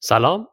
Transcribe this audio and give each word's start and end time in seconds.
سلام 0.00 0.48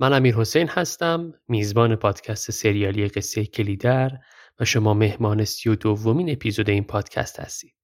من 0.00 0.12
امیر 0.12 0.34
حسین 0.36 0.68
هستم 0.68 1.32
میزبان 1.48 1.96
پادکست 1.96 2.50
سریالی 2.50 3.08
قصه 3.08 3.46
کلیدر 3.46 4.18
و 4.60 4.64
شما 4.64 4.94
مهمان 4.94 5.44
سی 5.44 5.68
و 5.68 5.74
دومین 5.74 6.30
اپیزود 6.30 6.70
این 6.70 6.84
پادکست 6.84 7.40
هستید. 7.40 7.74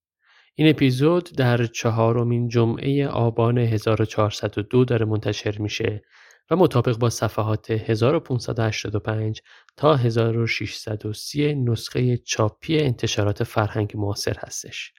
این 0.55 0.71
اپیزود 0.71 1.33
در 1.37 1.67
چهارمین 1.67 2.49
جمعه 2.49 3.09
آبان 3.09 3.59
1402 3.59 4.85
داره 4.85 5.07
منتشر 5.07 5.59
میشه 5.59 6.03
و 6.51 6.57
مطابق 6.57 6.99
با 6.99 7.11
صفحات 7.11 7.71
1585 7.71 9.43
تا 9.77 9.97
1630 9.97 11.55
نسخه 11.55 12.17
چاپی 12.17 12.79
انتشارات 12.79 13.45
فرهنگ 13.45 13.93
معاصر 13.95 14.37
هستش. 14.39 14.93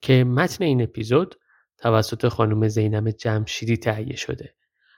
که 0.00 0.24
متن 0.24 0.64
این 0.64 0.82
اپیزود 0.82 1.34
توسط 1.78 2.28
خانم 2.28 2.68
زینب 2.68 3.10
جمشیدی 3.10 3.76
تهیه 3.76 4.16
شده. 4.16 4.54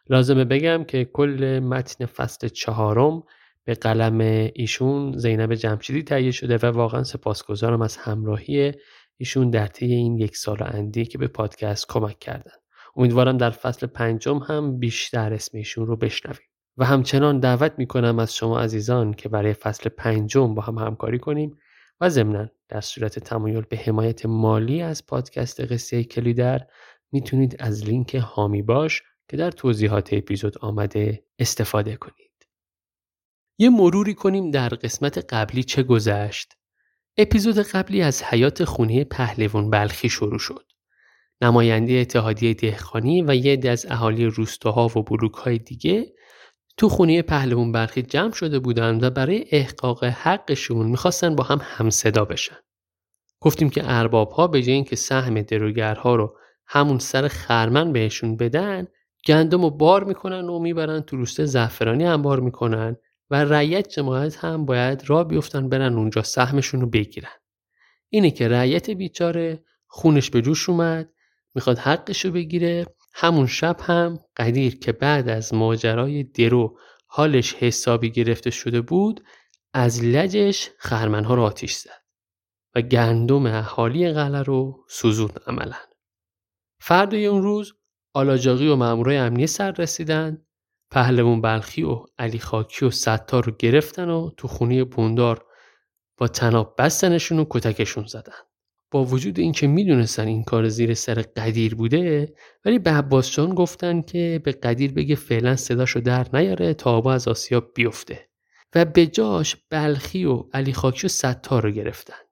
لازمه 0.09 0.45
بگم 0.45 0.85
که 0.85 1.05
کل 1.05 1.61
متن 1.65 2.07
فصل 2.07 2.49
چهارم 2.49 3.23
به 3.65 3.75
قلم 3.75 4.21
ایشون 4.55 5.19
زینب 5.19 5.55
جمشیدی 5.55 6.03
تهیه 6.03 6.31
شده 6.31 6.57
و 6.57 6.67
واقعا 6.67 7.03
سپاسگزارم 7.03 7.83
از 7.83 7.97
همراهی 7.97 8.73
ایشون 9.17 9.51
در 9.51 9.67
طی 9.67 9.87
این 9.87 10.19
یک 10.19 10.37
سال 10.37 10.57
اندی 10.61 11.05
که 11.05 11.19
به 11.19 11.27
پادکست 11.27 11.87
کمک 11.89 12.19
کردن. 12.19 12.53
امیدوارم 12.97 13.37
در 13.37 13.51
فصل 13.51 13.87
پنجم 13.87 14.39
هم 14.39 14.79
بیشتر 14.79 15.33
اسم 15.33 15.59
ایشون 15.59 15.87
رو 15.87 15.97
بشنویم. 15.97 16.47
و 16.77 16.85
همچنان 16.85 17.41
دعوت 17.41 17.73
می‌کنم 17.79 18.19
از 18.19 18.35
شما 18.35 18.61
عزیزان 18.61 19.15
که 19.15 19.29
برای 19.29 19.53
فصل 19.53 19.89
پنجم 19.89 20.55
با 20.55 20.63
هم 20.63 20.79
همکاری 20.79 21.19
کنیم 21.19 21.59
و 22.01 22.09
ضمنا 22.09 22.49
در 22.69 22.81
صورت 22.81 23.19
تمایل 23.19 23.61
به 23.61 23.77
حمایت 23.77 24.27
مالی 24.27 24.83
از 24.83 25.07
پادکست 25.07 25.61
قصه 25.73 26.05
کلیدر 26.05 26.67
می‌تونید 27.13 27.57
از 27.59 27.85
لینک 27.85 28.15
هامی 28.15 28.63
باش 28.63 29.03
که 29.33 29.39
در 29.39 29.51
توضیحات 29.51 30.13
اپیزود 30.13 30.59
آمده 30.59 31.25
استفاده 31.39 31.97
کنید. 31.97 32.47
یه 33.59 33.71
مروری 33.71 34.15
کنیم 34.15 34.51
در 34.51 34.69
قسمت 34.69 35.35
قبلی 35.35 35.63
چه 35.65 35.83
گذشت. 35.83 36.53
اپیزود 37.17 37.59
قبلی 37.59 38.03
از 38.03 38.23
حیات 38.23 38.65
خونه 38.65 39.05
پهلوان 39.05 39.71
بلخی 39.71 40.09
شروع 40.09 40.39
شد. 40.39 40.73
نماینده 41.41 41.93
اتحادیه 41.93 42.55
دهخانی 42.55 43.23
و 43.23 43.35
یه 43.35 43.71
از 43.71 43.87
اهالی 43.89 44.27
روستاها 44.27 44.87
و 44.87 45.03
بلوکهای 45.03 45.59
دیگه 45.59 46.13
تو 46.77 46.89
خونه 46.89 47.23
پهلوان 47.23 47.73
بلخی 47.73 48.03
جمع 48.03 48.33
شده 48.33 48.59
بودند 48.59 49.03
و 49.03 49.11
برای 49.11 49.45
احقاق 49.51 50.05
حقشون 50.05 50.87
می‌خواستن 50.87 51.37
با 51.37 51.45
هم 51.45 51.61
همصدا 51.63 52.25
بشن. 52.25 52.59
گفتیم 53.41 53.71
که 53.71 53.83
ارباب 53.85 54.31
ها 54.31 54.47
به 54.47 54.63
جای 54.63 54.75
اینکه 54.75 54.97
سهم 54.97 55.43
دروگرها 55.43 56.15
رو 56.15 56.39
همون 56.67 56.99
سر 56.99 57.29
خرمن 57.29 57.93
بهشون 57.93 58.37
بدن 58.37 58.87
گندم 59.27 59.63
رو 59.63 59.71
بار 59.71 60.05
می‌کنن 60.05 60.49
و 60.49 60.59
می‌برن 60.59 61.01
تو 61.01 61.17
روسته 61.17 61.45
زعفرانی 61.45 62.05
انبار 62.05 62.41
می‌کنن 62.41 62.97
و 63.31 63.45
رعیت 63.45 63.89
جماعت 63.89 64.37
هم 64.37 64.67
باید 64.67 65.11
را 65.11 65.25
بیفتن 65.25 65.69
برن 65.69 65.95
اونجا 65.95 66.23
سهمشون 66.23 66.81
رو 66.81 66.87
بگیرن. 66.87 67.39
اینه 68.09 68.31
که 68.31 68.49
رعیت 68.49 68.91
بیچاره 68.91 69.65
خونش 69.87 70.31
به 70.31 70.43
جوش 70.43 70.69
اومد 70.69 71.13
می‌خواد 71.55 71.79
حقش 71.79 72.25
رو 72.25 72.31
بگیره. 72.31 72.87
همون 73.15 73.47
شب 73.47 73.77
هم 73.81 74.19
قدیر 74.37 74.79
که 74.79 74.93
بعد 74.93 75.29
از 75.29 75.55
ماجرای 75.55 76.23
درو 76.23 76.79
حالش 77.07 77.55
حسابی 77.55 78.11
گرفته 78.11 78.51
شده 78.51 78.81
بود 78.81 79.25
از 79.73 80.05
لجش 80.05 80.71
خرمنها 80.79 81.35
رو 81.35 81.43
آتیش 81.43 81.75
زد 81.75 82.03
و 82.75 82.83
گندم 82.83 83.47
اهالی 83.47 84.13
قله 84.13 84.43
رو 84.43 84.85
سوزون 84.89 85.31
عملا. 85.47 85.77
فردای 86.81 87.27
اون 87.27 87.43
روز 87.43 87.73
آلاجاقی 88.15 88.69
و 88.69 88.77
مامورای 88.77 89.17
امنیه 89.17 89.47
سر 89.47 89.71
رسیدن 89.71 90.47
پهلوان 90.91 91.41
بلخی 91.41 91.83
و 91.83 92.05
علی 92.19 92.39
خاکی 92.39 92.85
و 92.85 92.91
ستار 92.91 93.45
رو 93.45 93.53
گرفتن 93.59 94.09
و 94.09 94.31
تو 94.37 94.49
خونه 94.49 94.85
بوندار 94.85 95.45
با 96.19 96.29
تناب 96.29 96.75
بستنشون 96.79 97.39
و 97.39 97.45
کتکشون 97.51 98.07
زدن. 98.07 98.33
با 98.91 99.05
وجود 99.05 99.39
اینکه 99.39 99.67
می‌دونستن 99.67 100.27
این 100.27 100.45
کار 100.45 100.69
زیر 100.69 100.95
سر 100.95 101.15
قدیر 101.15 101.75
بوده 101.75 102.35
ولی 102.65 102.79
به 102.79 102.91
عباس 102.91 103.31
جان 103.31 103.55
گفتن 103.55 104.03
که 104.03 104.41
به 104.45 104.53
قدیر 104.53 104.93
بگه 104.93 105.15
فعلا 105.15 105.57
صداشو 105.57 106.01
در 106.01 106.27
نیاره 106.33 106.75
تا 106.75 106.91
آبا 106.91 107.13
از 107.13 107.29
آسیاب 107.29 107.71
بیفته. 107.75 108.29
و 108.75 108.85
به 108.85 109.07
جاش 109.07 109.57
بلخی 109.71 110.25
و 110.25 110.45
علی 110.53 110.73
خاکی 110.73 111.07
و 111.07 111.11
ستار 111.11 111.63
رو 111.63 111.71
گرفتن. 111.71 112.23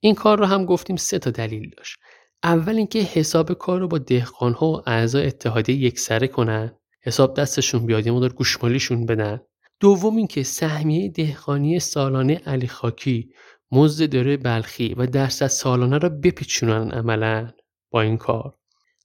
این 0.00 0.14
کار 0.14 0.38
رو 0.38 0.44
هم 0.44 0.64
گفتیم 0.64 0.96
سه 0.96 1.18
تا 1.18 1.30
دلیل 1.30 1.70
داشت. 1.76 1.96
اول 2.42 2.76
اینکه 2.76 2.98
حساب 2.98 3.52
کار 3.52 3.80
رو 3.80 3.88
با 3.88 3.98
دهقانها 3.98 4.66
و 4.66 4.82
اعضای 4.86 5.26
اتحادیه 5.26 5.76
یکسره 5.76 6.28
کنن. 6.28 6.78
حساب 7.02 7.36
دستشون 7.36 7.86
بیاد 7.86 8.06
یه 8.06 8.12
مدار 8.12 8.32
گوشمالیشون 8.32 9.06
بدن. 9.06 9.40
دوم 9.80 10.16
اینکه 10.16 10.42
سهمیه 10.42 11.08
دهقانی 11.08 11.80
سالانه 11.80 12.34
علی 12.34 12.68
خاکی 12.68 13.30
مزد 13.72 14.12
داره 14.12 14.36
بلخی 14.36 14.94
و 14.94 15.06
درصد 15.06 15.46
سالانه 15.46 15.98
رو 15.98 16.08
بپیچونن 16.08 16.90
عملا 16.90 17.52
با 17.90 18.00
این 18.00 18.16
کار. 18.16 18.54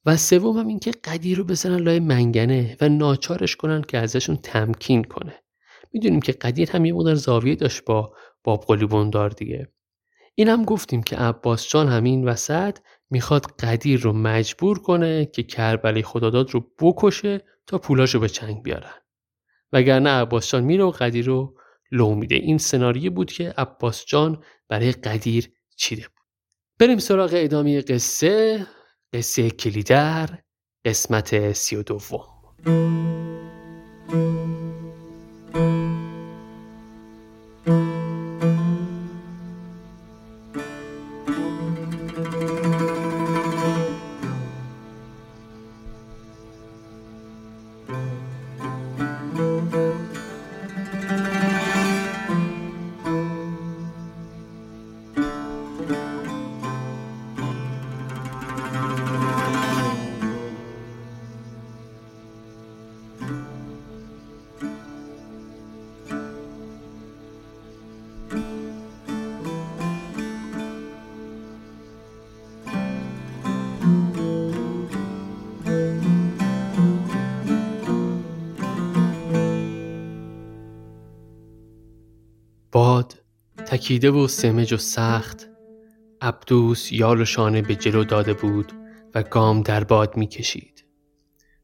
و 0.06 0.18
سوم 0.18 0.58
هم 0.58 0.68
اینکه 0.68 0.92
قدیر 1.04 1.38
رو 1.38 1.44
بزنن 1.44 1.78
لای 1.78 2.00
منگنه 2.00 2.78
و 2.82 2.90
ناچارش 2.90 3.56
کنن 3.56 3.82
که 3.82 3.98
ازشون 3.98 4.38
تمکین 4.38 5.04
کنه. 5.04 5.44
می‌دونیم 5.94 6.20
که 6.20 6.32
قدیر 6.32 6.72
هم 6.72 6.86
یه 6.86 6.94
مدار 6.94 7.16
زاویه 7.16 7.56
داشت 7.56 7.86
با 7.86 8.14
باب 8.44 8.66
قلی 8.68 8.86
بندار 8.86 9.30
دیگه. 9.30 9.72
این 10.36 10.48
هم 10.50 10.66
گفتیم 10.66 11.04
که 11.04 11.16
عباس 11.16 11.70
جان 11.70 11.88
همین 11.88 12.28
وسط 12.28 12.78
می‌خواد 13.12 13.46
قدیر 13.46 14.00
رو 14.00 14.14
مجبور 14.14 14.80
کنه 14.80 15.26
که 15.26 15.44
کربلی 15.44 16.04
خداداد 16.04 16.52
رو 16.52 16.66
بکشه 16.80 17.42
تا 17.68 17.78
پولاشو 17.78 18.20
به 18.20 18.30
چنگ 18.30 18.64
بیارن. 18.64 18.94
وگرنه 19.74 20.10
عباس 20.10 20.52
جان 20.52 20.64
میره 20.64 20.84
و 20.84 20.92
قدیر 20.92 21.26
رو 21.26 21.58
لو 21.92 22.16
میده. 22.16 22.36
این 22.36 22.58
سناریو 22.58 23.12
بود 23.12 23.32
که 23.32 23.54
عباس 23.58 24.06
جان 24.06 24.44
برای 24.70 24.92
قدیر 24.92 25.52
چیده 25.78 26.02
بود. 26.02 26.26
بریم 26.80 26.98
سراغ 26.98 27.32
ادامه 27.34 27.82
قصه 27.82 28.68
قصه 29.14 29.50
کلیدر 29.50 30.30
قسمت 30.86 31.52
سی 31.52 31.76
و 31.76 31.84
دوم. 31.84 32.28
باد 37.66 38.01
تکیده 83.72 84.12
و 84.12 84.28
سمج 84.28 84.74
و 84.74 84.78
سخت 84.78 85.50
عبدوس 86.22 86.92
یال 86.92 87.22
و 87.22 87.26
شانه 87.26 87.62
به 87.62 87.76
جلو 87.76 88.04
داده 88.04 88.34
بود 88.34 88.72
و 89.16 89.24
گام 89.24 89.62
در 89.62 89.84
باد 89.84 90.18
می 90.18 90.28
کشید. 90.28 90.86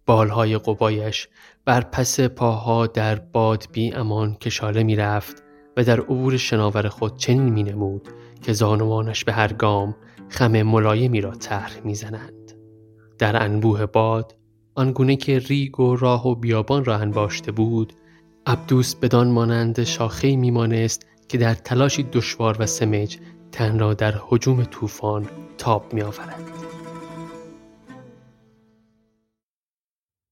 بالهای 0.05 0.57
قبایش 0.57 1.27
بر 1.65 1.81
پس 1.81 2.19
پاها 2.19 2.87
در 2.87 3.15
باد 3.15 3.67
بی 3.71 3.91
امان 3.91 4.35
کشاله 4.35 4.83
می 4.83 4.95
رفت 4.95 5.43
و 5.77 5.83
در 5.83 5.99
عبور 5.99 6.37
شناور 6.37 6.89
خود 6.89 7.17
چنین 7.17 7.49
می 7.49 7.63
نمود 7.63 8.07
که 8.41 8.53
زانوانش 8.53 9.23
به 9.23 9.33
هر 9.33 9.53
گام 9.53 9.95
خم 10.29 10.61
ملایمی 10.61 11.21
را 11.21 11.31
طرح 11.31 11.81
می 11.83 11.95
زنند. 11.95 12.51
در 13.17 13.43
انبوه 13.43 13.85
باد 13.85 14.35
آنگونه 14.75 15.15
که 15.15 15.39
ریگ 15.39 15.79
و 15.79 15.95
راه 15.95 16.27
و 16.27 16.35
بیابان 16.35 16.85
را 16.85 16.95
انباشته 16.95 17.51
بود 17.51 17.93
عبدوس 18.45 18.95
بدان 18.95 19.27
مانند 19.27 19.83
شاخه 19.83 20.35
میمانست 20.35 21.05
که 21.29 21.37
در 21.37 21.53
تلاشی 21.53 22.03
دشوار 22.03 22.55
و 22.59 22.65
سمج 22.65 23.17
تن 23.51 23.79
را 23.79 23.93
در 23.93 24.13
حجوم 24.27 24.63
طوفان 24.63 25.29
تاب 25.57 25.93
می 25.93 26.01
آورد. 26.01 26.51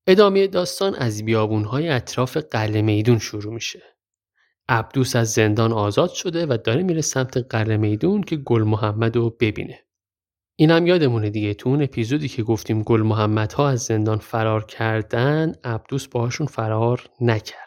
ادامه 0.08 0.48
داستان 0.48 0.96
از 0.96 1.26
بیابونهای 1.26 1.90
اطراف 1.90 2.38
قلعه 2.38 2.82
میدون 2.82 3.20
شروع 3.20 3.54
میشه. 3.54 3.82
عبدوس 4.70 5.16
از 5.16 5.32
زندان 5.32 5.74
آزاد 5.74 6.10
شده 6.10 6.46
و 6.46 6.58
داره 6.64 6.84
میره 6.84 7.02
سمت 7.02 7.38
قلعه 7.38 7.78
میدون 7.78 8.24
که 8.24 8.36
گل 8.36 8.64
محمد 8.64 9.16
رو 9.16 9.30
ببینه. 9.30 9.80
اینم 10.56 10.88
یادمونه 10.88 11.30
دیگه 11.30 11.54
تو 11.54 11.70
اون 11.70 11.82
اپیزودی 11.82 12.28
که 12.28 12.44
گفتیم 12.44 12.84
گل 12.84 13.02
محمد 13.02 13.54
ها 13.54 13.70
از 13.70 13.82
زندان 13.82 14.18
فرار 14.18 14.66
کردن 14.66 15.54
عبدوس 15.64 16.08
باهاشون 16.08 16.48
فرار 16.48 17.10
نکرد 17.22 17.65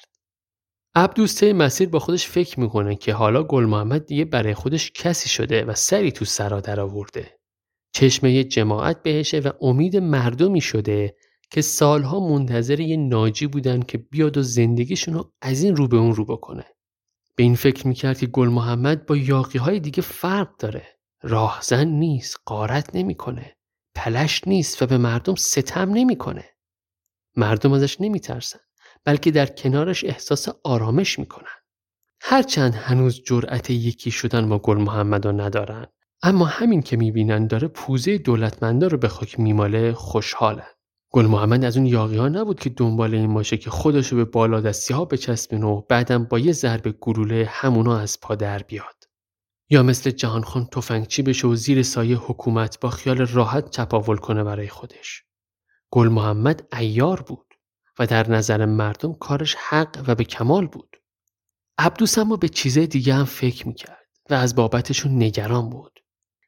عبدوس 0.99 1.43
مسیر 1.43 1.89
با 1.89 1.99
خودش 1.99 2.29
فکر 2.29 2.61
می‌کنه 2.61 2.97
که 2.97 3.13
حالا 3.13 3.43
گل 3.43 3.65
محمد 3.65 4.07
دیگه 4.07 4.25
برای 4.25 4.55
خودش 4.55 4.93
کسی 4.93 5.29
شده 5.29 5.65
و 5.65 5.75
سری 5.75 6.13
تو 6.13 6.25
سرا 6.25 6.61
در 6.61 6.81
آورده 6.81 7.39
چشمه 7.93 8.45
جماعت 8.45 9.03
بهشه 9.03 9.39
و 9.39 9.53
امید 9.61 9.97
مردمی 9.97 10.61
شده 10.61 11.17
که 11.51 11.61
سالها 11.61 12.29
منتظر 12.29 12.81
یه 12.81 12.97
ناجی 12.97 13.47
بودن 13.47 13.83
که 13.83 13.99
بیاد 13.99 14.37
و 14.37 14.43
زندگیشون 14.43 15.15
رو 15.15 15.33
از 15.43 15.63
این 15.63 15.77
رو 15.77 15.89
به 15.89 15.97
اون 15.97 16.15
رو 16.15 16.25
بکنه. 16.25 16.65
به 17.37 17.43
این 17.43 17.55
فکر 17.55 17.89
می‌کرد 17.89 18.19
که 18.19 18.27
گل 18.27 18.49
محمد 18.49 19.07
با 19.07 19.17
یاقی 19.17 19.59
های 19.59 19.81
دیگه 19.81 20.03
فرق 20.03 20.57
داره. 20.57 20.87
راهزن 21.23 21.89
نیست، 21.89 22.37
قارت 22.47 22.97
نمی‌کنه، 22.97 23.57
پلش 23.95 24.43
نیست 24.47 24.83
و 24.83 24.87
به 24.87 24.99
مردم 24.99 25.35
ستم 25.35 25.91
نمی‌کنه. 25.91 26.45
مردم 27.37 27.73
ازش 27.73 28.01
نمیترسن 28.01 28.59
بلکه 29.09 29.31
در 29.31 29.47
کنارش 29.47 30.05
احساس 30.05 30.49
آرامش 30.65 31.19
می‌کنن. 31.19 31.59
هرچند 32.21 32.75
هنوز 32.75 33.23
جرأت 33.23 33.71
یکی 33.71 34.11
شدن 34.11 34.49
با 34.49 34.59
گل 34.59 34.77
محمد 34.77 35.27
رو 35.27 35.33
ندارن 35.33 35.87
اما 36.23 36.45
همین 36.45 36.83
که 36.83 36.97
می‌بینن 36.97 37.47
داره 37.47 37.69
پوزه 37.69 38.19
دولتمندا 38.19 38.87
رو 38.87 38.99
به 38.99 39.09
خاک 39.09 39.41
میماله 39.41 39.93
خوشحالن. 39.93 40.71
گل 41.11 41.27
محمد 41.27 41.65
از 41.65 41.77
اون 41.77 41.87
یاقی 41.87 42.17
ها 42.17 42.29
نبود 42.29 42.61
که 42.61 42.71
دنبال 42.71 43.15
این 43.15 43.35
باشه 43.35 43.57
که 43.57 43.71
خودشو 43.71 44.17
به 44.17 44.25
بالا 44.25 44.61
دستی 44.61 44.95
ها 44.95 45.05
بچسبین 45.05 45.63
و 45.63 45.81
بعدم 45.81 46.25
با 46.25 46.39
یه 46.39 46.53
ضرب 46.53 46.89
گلوله 47.01 47.47
همونا 47.51 47.99
از 47.99 48.21
پا 48.21 48.35
در 48.35 48.63
بیاد. 48.63 49.05
یا 49.71 49.83
مثل 49.83 50.11
جهانخان 50.11 50.67
تفنگچی 50.67 51.23
بشه 51.23 51.49
و 51.49 51.55
زیر 51.55 51.83
سایه 51.83 52.17
حکومت 52.17 52.81
با 52.81 52.91
خیال 52.91 53.19
راحت 53.19 53.71
چپاول 53.71 54.17
کنه 54.17 54.45
برای 54.45 54.69
خودش. 54.69 55.23
گل 55.91 56.09
محمد 56.09 56.69
ایار 56.79 57.21
بود 57.21 57.48
و 57.99 58.07
در 58.07 58.31
نظر 58.31 58.65
مردم 58.65 59.13
کارش 59.13 59.55
حق 59.69 60.05
و 60.07 60.15
به 60.15 60.25
کمال 60.25 60.67
بود. 60.67 60.97
عبدوس 61.79 62.19
اما 62.19 62.37
به 62.37 62.49
چیزای 62.49 62.87
دیگه 62.87 63.15
هم 63.15 63.25
فکر 63.25 63.69
می‌کرد 63.69 64.07
و 64.31 64.35
از 64.35 64.55
بابتشون 64.55 65.23
نگران 65.23 65.71
بود. 65.71 66.01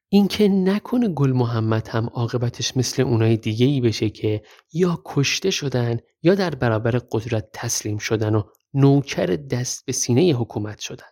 اینکه 0.09 0.49
نکنه 0.49 1.09
گل 1.09 1.33
محمد 1.33 1.89
هم 1.89 2.07
عاقبتش 2.07 2.77
مثل 2.77 3.03
اونای 3.03 3.37
دیگه 3.37 3.67
ای 3.67 3.81
بشه 3.81 4.11
که 4.11 4.43
یا 4.73 5.03
کشته 5.05 5.51
شدن 5.51 5.99
یا 6.23 6.35
در 6.35 6.55
برابر 6.55 6.91
قدرت 6.91 7.49
تسلیم 7.53 7.99
شدن 7.99 8.35
و 8.35 8.43
نوکر 8.75 9.27
دست 9.27 9.87
به 9.87 9.93
سینه 9.93 10.33
حکومت 10.33 10.79
شدن. 10.79 11.07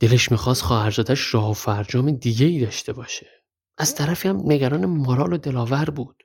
دلش 0.00 0.30
می‌خواست 0.30 0.62
خواهرزادش 0.62 1.34
راه 1.34 1.50
و 1.50 1.52
فرجام 1.52 2.10
دیگه 2.10 2.46
ای 2.46 2.60
داشته 2.60 2.92
باشه. 2.92 3.26
از 3.78 3.94
طرفی 3.94 4.28
هم 4.28 4.40
نگران 4.44 4.86
مارال 4.86 5.32
و 5.32 5.36
دلاور 5.36 5.84
بود. 5.84 6.22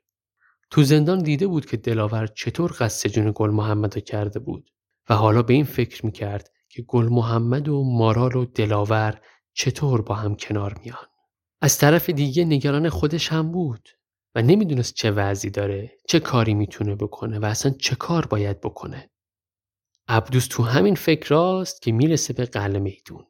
تو 0.69 0.83
زندان 0.83 1.23
دیده 1.23 1.47
بود 1.47 1.65
که 1.65 1.77
دلاور 1.77 2.27
چطور 2.27 2.75
قصد 2.79 3.09
جون 3.09 3.31
گل 3.35 3.49
محمد 3.49 4.03
کرده 4.03 4.39
بود 4.39 4.69
و 5.09 5.15
حالا 5.15 5.41
به 5.41 5.53
این 5.53 5.65
فکر 5.65 6.05
می‌کرد 6.05 6.51
که 6.69 6.81
گل 6.81 7.05
محمد 7.05 7.69
و 7.69 7.83
مارال 7.83 8.35
و 8.35 8.45
دلاور 8.45 9.21
چطور 9.53 10.01
با 10.01 10.15
هم 10.15 10.35
کنار 10.35 10.79
میان. 10.83 11.05
از 11.61 11.77
طرف 11.77 12.09
دیگه 12.09 12.45
نگران 12.45 12.89
خودش 12.89 13.31
هم 13.31 13.51
بود 13.51 13.89
و 14.35 14.41
نمی‌دونست 14.41 14.93
چه 14.93 15.11
وضعی 15.11 15.51
داره 15.51 15.97
چه 16.07 16.19
کاری 16.19 16.53
می‌تونه 16.53 16.95
بکنه 16.95 17.39
و 17.39 17.45
اصلا 17.45 17.71
چه 17.79 17.95
کار 17.95 18.25
باید 18.25 18.61
بکنه 18.61 19.09
عبدوس 20.07 20.47
تو 20.47 20.63
همین 20.63 20.95
فکر 20.95 21.29
راست 21.29 21.81
که 21.81 21.91
می‌رسه 21.91 22.33
به 22.33 22.45
قلعه 22.45 22.79
میدون 22.79 23.25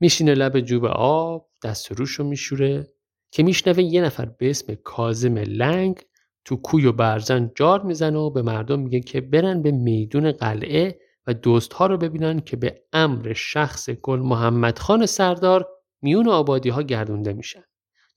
میشینه 0.00 0.34
لب 0.34 0.60
جوب 0.60 0.84
آب 0.84 1.50
دست 1.64 1.92
روشو 1.92 2.24
میشوره 2.24 2.94
که 3.30 3.42
میشنوه 3.42 3.82
یه 3.82 4.02
نفر 4.02 4.24
به 4.24 4.50
اسم 4.50 4.74
کازم 4.74 5.38
لنگ 5.38 6.00
تو 6.44 6.56
کوی 6.56 6.86
و 6.86 6.92
برزن 6.92 7.50
جار 7.54 7.82
می‌زنه 7.82 8.18
و 8.18 8.30
به 8.30 8.42
مردم 8.42 8.80
میگه 8.80 9.00
که 9.00 9.20
برن 9.20 9.62
به 9.62 9.70
میدون 9.70 10.32
قلعه 10.32 10.98
و 11.26 11.34
دوستها 11.34 11.86
رو 11.86 11.96
ببینن 11.96 12.40
که 12.40 12.56
به 12.56 12.82
امر 12.92 13.32
شخص 13.32 13.90
گل 13.90 14.18
محمد 14.18 14.78
خان 14.78 15.06
سردار 15.06 15.68
میون 16.02 16.28
آبادی 16.28 16.68
ها 16.68 16.82
گردونده 16.82 17.32
میشن 17.32 17.64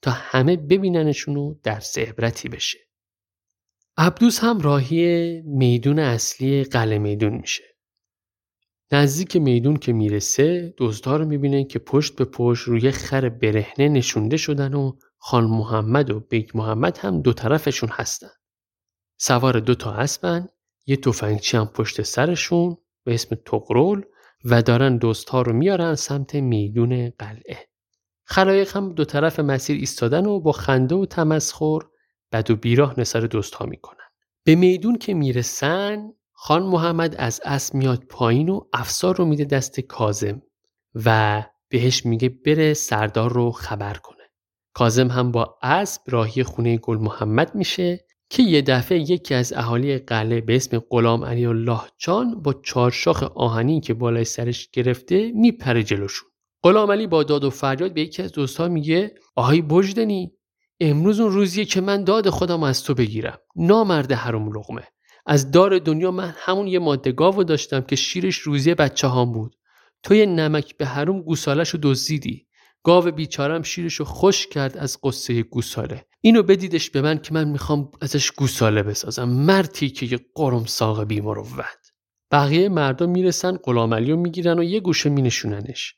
تا 0.02 0.10
همه 0.10 0.56
ببیننشون 0.56 1.36
و 1.36 1.54
درس 1.62 1.98
عبرتی 1.98 2.48
بشه. 2.48 2.78
عبدوس 3.96 4.38
هم 4.40 4.60
راهی 4.60 5.40
میدون 5.42 5.98
اصلی 5.98 6.64
قلعه 6.64 6.98
میدون 6.98 7.34
میشه. 7.34 7.64
نزدیک 8.92 9.36
میدون 9.36 9.76
که 9.76 9.92
می‌رسه 9.92 10.74
دزدها 10.78 11.16
رو 11.16 11.24
می‌بینه 11.24 11.64
که 11.64 11.78
پشت 11.78 12.16
به 12.16 12.24
پشت 12.24 12.68
روی 12.68 12.90
خر 12.90 13.28
برهنه 13.28 13.88
نشونده 13.88 14.36
شدن 14.36 14.74
و 14.74 14.92
خان 15.18 15.44
محمد 15.44 16.10
و 16.10 16.20
بیگ 16.20 16.50
محمد 16.54 16.98
هم 16.98 17.22
دو 17.22 17.32
طرفشون 17.32 17.88
هستن. 17.92 18.30
سوار 19.18 19.60
دو 19.60 19.74
تا 19.74 19.92
اسبن 19.92 20.48
یه 20.86 20.96
تفنگچی 20.96 21.56
هم 21.56 21.66
پشت 21.66 22.02
سرشون 22.02 22.76
به 23.04 23.14
اسم 23.14 23.36
تقرول 23.46 24.02
و 24.44 24.62
دارن 24.62 24.96
دوستها 24.96 25.42
رو 25.42 25.52
میارن 25.52 25.94
سمت 25.94 26.34
میدون 26.34 27.10
قلعه. 27.18 27.68
خلایق 28.24 28.76
هم 28.76 28.92
دو 28.92 29.04
طرف 29.04 29.40
مسیر 29.40 29.76
ایستادن 29.76 30.26
و 30.26 30.40
با 30.40 30.52
خنده 30.52 30.94
و 30.94 31.06
تمسخر 31.06 31.78
بد 32.32 32.50
و 32.50 32.56
بیراه 32.56 33.00
نثار 33.00 33.26
دوست 33.26 33.54
ها 33.54 33.66
می‌کنن 33.66 34.04
به 34.44 34.54
میدون 34.54 34.98
که 34.98 35.14
می‌رسن 35.14 36.12
خان 36.32 36.62
محمد 36.62 37.14
از 37.18 37.40
اسب 37.44 37.74
میاد 37.74 38.04
پایین 38.04 38.48
و 38.48 38.60
افسار 38.72 39.16
رو 39.16 39.24
میده 39.24 39.44
دست 39.44 39.80
کازم 39.80 40.42
و 40.94 41.42
بهش 41.68 42.06
میگه 42.06 42.28
بره 42.28 42.74
سردار 42.74 43.32
رو 43.32 43.50
خبر 43.50 43.94
کنه 43.94 44.17
کازم 44.78 45.08
هم 45.08 45.32
با 45.32 45.58
اسب 45.62 46.02
راهی 46.06 46.42
خونه 46.42 46.76
گل 46.76 46.96
محمد 46.96 47.54
میشه 47.54 48.04
که 48.30 48.42
یه 48.42 48.62
دفعه 48.62 48.98
یکی 48.98 49.34
از 49.34 49.52
اهالی 49.52 49.98
قلعه 49.98 50.40
به 50.40 50.56
اسم 50.56 50.78
غلام 50.90 51.24
علی 51.24 51.46
الله 51.46 51.80
جان 51.98 52.42
با 52.42 52.52
چارشاخ 52.52 53.22
آهنی 53.22 53.80
که 53.80 53.94
بالای 53.94 54.24
سرش 54.24 54.68
گرفته 54.72 55.32
میپره 55.34 55.82
جلوشون. 55.82 56.28
غلام 56.62 56.90
علی 56.92 57.06
با 57.06 57.22
داد 57.22 57.44
و 57.44 57.50
فریاد 57.50 57.94
به 57.94 58.00
یکی 58.00 58.22
از 58.22 58.32
دوستها 58.32 58.68
میگه 58.68 59.14
آهای 59.36 59.62
بجدنی 59.62 60.32
امروز 60.80 61.20
اون 61.20 61.32
روزیه 61.32 61.64
که 61.64 61.80
من 61.80 62.04
داد 62.04 62.28
خودم 62.28 62.62
از 62.62 62.84
تو 62.84 62.94
بگیرم. 62.94 63.38
نامرد 63.56 64.12
حروم 64.12 64.56
لغمه 64.56 64.84
از 65.26 65.50
دار 65.50 65.78
دنیا 65.78 66.10
من 66.10 66.34
همون 66.36 66.66
یه 66.66 66.78
ماده 66.78 67.12
گاو 67.12 67.44
داشتم 67.44 67.80
که 67.80 67.96
شیرش 67.96 68.36
روزی 68.36 68.74
بچه 68.74 69.06
هام 69.06 69.32
بود. 69.32 69.56
تو 70.02 70.14
یه 70.14 70.26
نمک 70.26 70.76
به 70.76 70.86
حروم 70.86 71.22
گوسالش 71.22 71.68
رو 71.68 71.78
دزدیدی. 71.82 72.47
گاو 72.82 73.10
بیچارم 73.10 73.62
شیرش 73.62 73.94
رو 73.94 74.04
خوش 74.04 74.46
کرد 74.46 74.76
از 74.76 74.98
قصه 75.02 75.42
گوساله. 75.42 76.04
اینو 76.20 76.42
بدیدش 76.42 76.90
به 76.90 77.02
من 77.02 77.18
که 77.18 77.34
من 77.34 77.48
می‌خوام 77.48 77.90
ازش 78.00 78.30
گوساله 78.30 78.82
بسازم. 78.82 79.28
مرتی 79.28 79.90
که 79.90 80.06
یه 80.06 80.18
قرم 80.34 80.64
ساق 80.64 81.04
بیمروت 81.04 81.92
بقیه 82.30 82.68
مردم 82.68 83.10
می‌رسن 83.10 83.56
غلام 83.56 83.94
علی 83.94 84.10
رو 84.10 84.16
می‌گیرن 84.16 84.58
و 84.58 84.62
یه 84.62 84.80
گوشه 84.80 85.10
مینشوننش. 85.10 85.94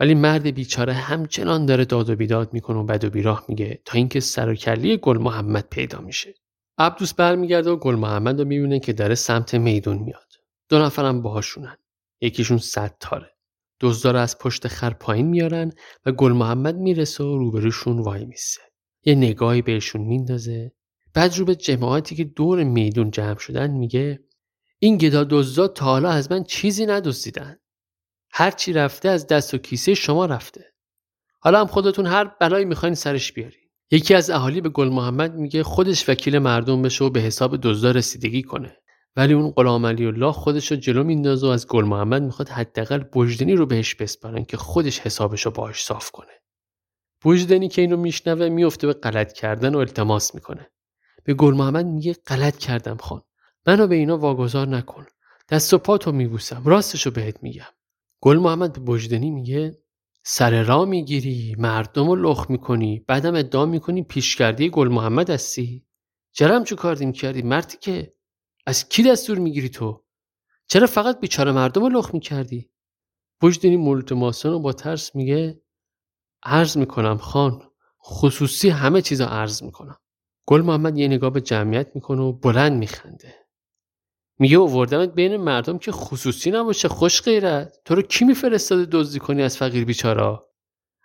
ولی 0.00 0.14
مرد 0.14 0.46
بیچاره 0.46 0.92
همچنان 0.92 1.66
داره 1.66 1.84
داد 1.84 2.10
و 2.10 2.16
بیداد 2.16 2.52
می‌کنه 2.52 2.78
و 2.78 2.84
بد 2.84 3.04
و 3.04 3.10
بیراه 3.10 3.44
میگه 3.48 3.82
تا 3.84 3.98
اینکه 3.98 4.20
سر 4.20 4.48
و 4.48 4.54
کلی 4.54 4.96
گل 4.96 5.18
محمد 5.18 5.68
پیدا 5.70 6.00
میشه. 6.00 6.34
عبدوس 6.78 7.14
برمیگرده 7.14 7.70
و 7.70 7.76
گل 7.76 7.94
محمد 7.94 8.38
رو 8.40 8.44
می‌بینه 8.44 8.80
که 8.80 8.92
داره 8.92 9.14
سمت 9.14 9.54
میدون 9.54 9.98
میاد. 9.98 10.32
دو 10.68 10.78
نفرم 10.78 11.22
باهاشونن. 11.22 11.76
یکیشون 12.20 12.58
صد 12.58 12.94
تاره 13.82 13.92
دزدار 13.92 14.16
از 14.16 14.38
پشت 14.38 14.68
خر 14.68 14.90
پایین 14.90 15.26
میارن 15.26 15.72
و 16.06 16.12
گل 16.12 16.32
محمد 16.32 16.76
می‌رسه 16.76 17.24
و 17.24 17.38
روبروشون 17.38 17.98
وای 17.98 18.24
میسه. 18.24 18.60
یه 19.04 19.14
نگاهی 19.14 19.62
بهشون 19.62 20.00
میندازه. 20.00 20.72
بعد 21.14 21.38
رو 21.38 21.44
به 21.44 21.54
جماعتی 21.54 22.14
که 22.14 22.24
دور 22.24 22.64
میدون 22.64 23.10
جمع 23.10 23.38
شدن 23.38 23.70
میگه 23.70 24.20
این 24.78 24.96
گدا 24.96 25.24
دزدا 25.24 25.68
تا 25.68 25.84
حالا 25.84 26.10
از 26.10 26.32
من 26.32 26.44
چیزی 26.44 26.86
ندزدیدن. 26.86 27.56
هر 28.30 28.50
چی 28.50 28.72
رفته 28.72 29.08
از 29.08 29.26
دست 29.26 29.54
و 29.54 29.58
کیسه 29.58 29.94
شما 29.94 30.26
رفته. 30.26 30.64
حالا 31.40 31.60
هم 31.60 31.66
خودتون 31.66 32.06
هر 32.06 32.24
بلایی 32.24 32.64
می‌خواین 32.64 32.94
سرش 32.94 33.32
بیاری 33.32 33.62
یکی 33.90 34.14
از 34.14 34.30
اهالی 34.30 34.60
به 34.60 34.68
گل 34.68 34.88
محمد 34.88 35.34
میگه 35.34 35.62
خودش 35.62 36.08
وکیل 36.08 36.38
مردم 36.38 36.82
بشه 36.82 37.04
و 37.04 37.10
به 37.10 37.20
حساب 37.20 37.56
دزدا 37.56 37.90
رسیدگی 37.90 38.42
کنه. 38.42 38.76
ولی 39.16 39.34
اون 39.34 39.50
غلام 39.50 39.86
علی 39.86 40.06
الله 40.06 40.32
خودش 40.32 40.70
رو 40.70 40.76
جلو 40.76 41.04
میندازه 41.04 41.46
و 41.46 41.50
از 41.50 41.66
گل 41.66 41.84
محمد 41.84 42.22
می‌خواد 42.22 42.48
حداقل 42.48 43.04
بجدنی 43.14 43.54
رو 43.54 43.66
بهش 43.66 43.94
بسپارن 43.94 44.44
که 44.44 44.56
خودش 44.56 45.00
حسابش 45.00 45.42
رو 45.42 45.50
باهاش 45.50 45.84
صاف 45.84 46.10
کنه. 46.10 46.32
بجدنی 47.24 47.68
که 47.68 47.82
اینو 47.82 47.96
میشنوه 47.96 48.48
میفته 48.48 48.86
به 48.86 48.92
غلط 48.92 49.32
کردن 49.32 49.74
و 49.74 49.78
التماس 49.78 50.34
می‌کنه. 50.34 50.70
به 51.24 51.34
گل 51.34 51.54
محمد 51.54 51.86
میگه 51.86 52.16
غلط 52.26 52.56
کردم 52.56 52.96
خان. 52.96 53.22
منو 53.66 53.86
به 53.86 53.94
اینا 53.94 54.18
واگذار 54.18 54.68
نکن. 54.68 55.06
دست 55.48 55.74
و 55.74 55.78
پاتو 55.78 56.12
میبوسم. 56.12 56.62
راستشو 56.64 57.10
بهت 57.10 57.42
میگم. 57.42 57.72
گل 58.20 58.38
محمد 58.38 58.72
به 58.72 58.80
بجدنی 58.92 59.30
میگه 59.30 59.78
سر 60.24 60.62
را 60.62 60.84
می‌گیری 60.84 61.54
مردم 61.58 62.10
رو 62.10 62.16
لخ 62.16 62.50
می‌کنی 62.50 63.04
بعدم 63.08 63.34
ادعا 63.34 63.66
می‌کنی 63.66 64.02
پیشکردی 64.02 64.70
گل 64.70 64.88
محمد 64.88 65.30
هستی؟ 65.30 65.86
چرا 66.32 66.56
همچون 66.56 66.78
کار 66.78 66.94
دیم 66.94 67.12
کردی 67.12 67.42
مردی 67.42 67.76
که؟ 67.80 68.14
از 68.66 68.88
کی 68.88 69.02
دستور 69.02 69.38
می‌گیری 69.38 69.68
تو؟ 69.68 70.04
چرا 70.66 70.86
فقط 70.86 71.20
بیچاره 71.20 71.52
مردم 71.52 71.82
رو 71.82 71.88
لخ 71.88 72.14
می‌کردی؟ 72.14 72.70
بجدنی 73.42 73.76
ملتماسان 73.76 74.52
رو 74.52 74.58
با 74.58 74.72
ترس 74.72 75.16
میگه 75.16 75.62
عرض 76.42 76.76
می‌کنم 76.76 77.16
خان 77.18 77.62
خصوصی 78.04 78.68
همه 78.68 79.02
چیزا 79.02 79.26
عرض 79.26 79.62
می‌کنم. 79.62 79.98
گل 80.46 80.60
محمد 80.60 80.98
یه 80.98 81.08
نگاه 81.08 81.30
به 81.30 81.40
جمعیت 81.40 81.90
می‌کنه 81.94 82.22
و 82.22 82.32
بلند 82.32 82.72
میخنده. 82.72 83.34
میگه 84.38 84.56
اووردمت 84.56 85.14
بین 85.14 85.36
مردم 85.36 85.78
که 85.78 85.92
خصوصی 85.92 86.50
نباشه 86.50 86.88
خوش 86.88 87.22
غیرت. 87.22 87.78
تو 87.84 87.94
رو 87.94 88.02
کی 88.02 88.24
میفرستاده 88.24 88.86
دزدی 88.92 89.18
کنی 89.18 89.42
از 89.42 89.56
فقیر 89.56 89.84
بیچارا؟ 89.84 90.48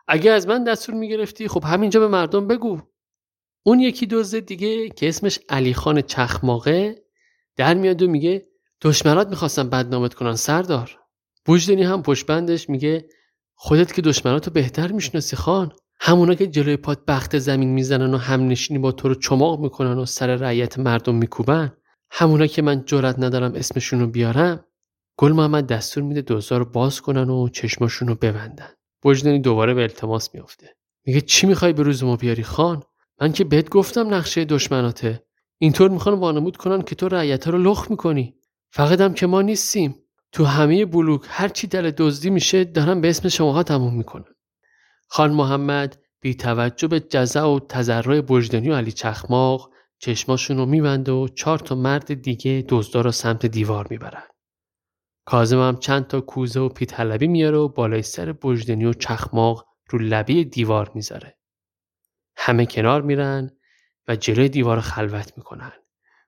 اگه 0.07 0.31
از 0.31 0.47
من 0.47 0.63
دستور 0.63 0.95
می‌گرفتی 0.95 1.47
خب 1.47 1.63
همینجا 1.63 1.99
به 1.99 2.07
مردم 2.07 2.47
بگو. 2.47 2.81
اون 3.65 3.79
یکی 3.79 4.05
دزد 4.05 4.39
دیگه 4.39 4.89
که 4.89 5.09
اسمش 5.09 5.39
علی 5.49 5.73
خان 5.73 6.01
چخماقه 6.01 7.06
در 7.57 7.73
میاد 7.73 8.01
و 8.01 8.07
میگه 8.07 8.47
دشمنات 8.81 9.27
می‌خواستن 9.27 9.69
بدنامت 9.69 10.13
کنن 10.13 10.35
سردار. 10.35 10.99
بوجدنی 11.45 11.83
هم 11.83 12.03
پشبندش 12.03 12.69
میگه 12.69 13.09
خودت 13.55 13.93
که 13.93 14.01
دشمناتو 14.01 14.51
بهتر 14.51 14.91
می‌شناسی 14.91 15.35
خان. 15.35 15.71
همونا 15.99 16.35
که 16.35 16.47
جلوی 16.47 16.77
پات 16.77 17.05
بخت 17.05 17.37
زمین 17.37 17.69
می‌زنن 17.69 18.13
و 18.13 18.17
هم 18.17 18.47
نشینی 18.47 18.79
با 18.79 18.91
تو 18.91 19.07
رو 19.07 19.15
چماق 19.15 19.59
می‌کنن 19.59 19.97
و 19.97 20.05
سر 20.05 20.35
رعیت 20.35 20.79
مردم 20.79 21.15
میکوبن. 21.15 21.73
همونا 22.11 22.47
که 22.47 22.61
من 22.61 22.85
جرات 22.85 23.19
ندارم 23.19 23.55
اسمشون 23.55 23.99
رو 23.99 24.07
بیارم 24.07 24.65
گل 25.17 25.31
محمد 25.31 25.67
دستور 25.67 26.03
میده 26.03 26.21
دوزار 26.21 26.59
رو 26.59 26.65
باز 26.65 27.01
کنن 27.01 27.29
و 27.29 27.49
چشماشون 27.49 28.07
رو 28.07 28.15
ببندن. 28.15 28.69
وجدانی 29.05 29.39
دوباره 29.39 29.73
به 29.73 29.81
التماس 29.81 30.33
میافته. 30.33 30.75
میگه 31.05 31.21
چی 31.21 31.47
می‌خوای 31.47 31.73
به 31.73 31.83
روز 31.83 32.03
ما 32.03 32.15
بیاری 32.15 32.43
خان؟ 32.43 32.83
من 33.21 33.31
که 33.31 33.43
بهت 33.43 33.69
گفتم 33.69 34.13
نقشه 34.13 34.45
دشمناته. 34.45 35.26
اینطور 35.57 35.89
می‌خوان 35.89 36.19
وانمود 36.19 36.57
کنن 36.57 36.81
که 36.81 36.95
تو 36.95 37.07
رعیت 37.07 37.47
رو 37.47 37.57
لخ 37.57 37.91
می‌کنی 37.91 38.35
فقط 38.71 39.01
هم 39.01 39.13
که 39.13 39.27
ما 39.27 39.41
نیستیم 39.41 39.95
تو 40.31 40.45
همه 40.45 40.85
بلوک 40.85 41.21
هر 41.27 41.47
چی 41.47 41.67
دل 41.67 41.91
دزدی 41.91 42.29
میشه 42.29 42.63
دارن 42.63 43.01
به 43.01 43.09
اسم 43.09 43.29
شماها 43.29 43.63
تموم 43.63 43.97
می‌کنن 43.97 44.33
خان 45.07 45.31
محمد 45.31 46.01
بی 46.21 46.35
توجه 46.35 46.87
به 46.87 46.99
جزع 46.99 47.43
و 47.43 47.59
تذرع 47.59 48.21
بجدنی 48.21 48.69
و 48.69 48.75
علی 48.75 48.91
چخماق 48.91 49.71
چشماشون 49.99 50.57
رو 50.57 50.65
میبنده 50.65 51.11
و 51.11 51.27
چهار 51.27 51.59
تا 51.59 51.75
مرد 51.75 52.13
دیگه 52.13 52.65
دزدا 52.69 53.01
رو 53.01 53.11
سمت 53.11 53.45
دیوار 53.45 53.87
می‌برن. 53.89 54.23
کازم 55.25 55.59
هم 55.59 55.77
چند 55.77 56.07
تا 56.07 56.21
کوزه 56.21 56.59
و 56.59 56.69
پیت 56.69 56.99
حلبی 56.99 57.27
میاره 57.27 57.57
و 57.57 57.67
بالای 57.67 58.01
سر 58.01 58.33
بجدنی 58.33 58.85
و 58.85 58.93
چخماق 58.93 59.65
رو 59.89 59.99
لبه 59.99 60.43
دیوار 60.43 60.91
می‌ذاره. 60.95 61.37
همه 62.37 62.65
کنار 62.65 63.01
میرن 63.01 63.56
و 64.07 64.15
جلوی 64.15 64.49
دیوار 64.49 64.79
خلوت 64.79 65.37
می‌کنن. 65.37 65.71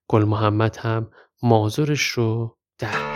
گل 0.07 0.24
محمد 0.24 0.77
هم 0.77 1.12
مازورش 1.43 2.01
رو 2.01 2.57
در 2.77 3.09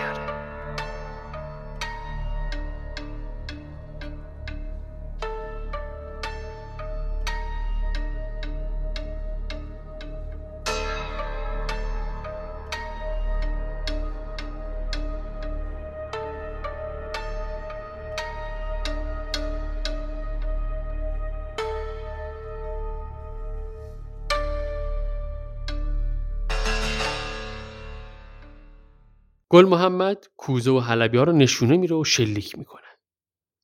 گل 29.53 29.65
محمد 29.65 30.27
کوزه 30.37 30.71
و 30.71 30.79
حلبی 30.79 31.17
ها 31.17 31.23
رو 31.23 31.31
نشونه 31.31 31.77
میره 31.77 31.95
و 31.95 32.03
شلیک 32.03 32.57
می‌کنه. 32.57 32.87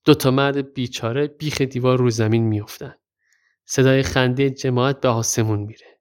دوتا 0.06 0.32
مرد 0.32 0.74
بیچاره 0.74 1.28
بیخ 1.28 1.62
دیوار 1.62 1.98
رو 1.98 2.10
زمین 2.10 2.44
میافتن. 2.44 2.96
صدای 3.66 4.04
خنده 4.04 4.50
جماعت 4.50 5.02
به 5.02 5.08
آسمون 5.08 5.60
میره. 5.60 6.00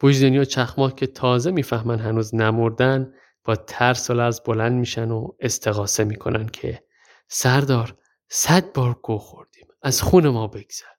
بوجدنی 0.00 0.38
و 0.38 0.44
چخماک 0.44 0.96
که 0.96 1.06
تازه 1.06 1.50
می‌فهمن 1.50 1.98
هنوز 1.98 2.34
نمردن 2.34 3.14
با 3.44 3.56
ترس 3.56 4.10
و 4.10 4.14
لرز 4.14 4.40
بلند 4.40 4.72
میشن 4.72 5.10
و 5.10 5.28
استقاسه 5.40 6.04
می‌کنن 6.04 6.46
که 6.46 6.84
سردار 7.28 7.96
صد 8.28 8.72
بار 8.72 9.00
گو 9.02 9.18
خوردیم 9.18 9.66
از 9.82 10.02
خون 10.02 10.28
ما 10.28 10.46
بگذر 10.46 10.94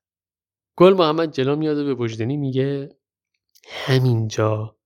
گل 0.75 0.93
محمد 0.93 1.31
جلو 1.31 1.55
میاد 1.55 1.77
و 1.77 1.85
به 1.85 1.95
بجدنی 1.95 2.37
میگه 2.37 2.89
همینجا 3.69 4.77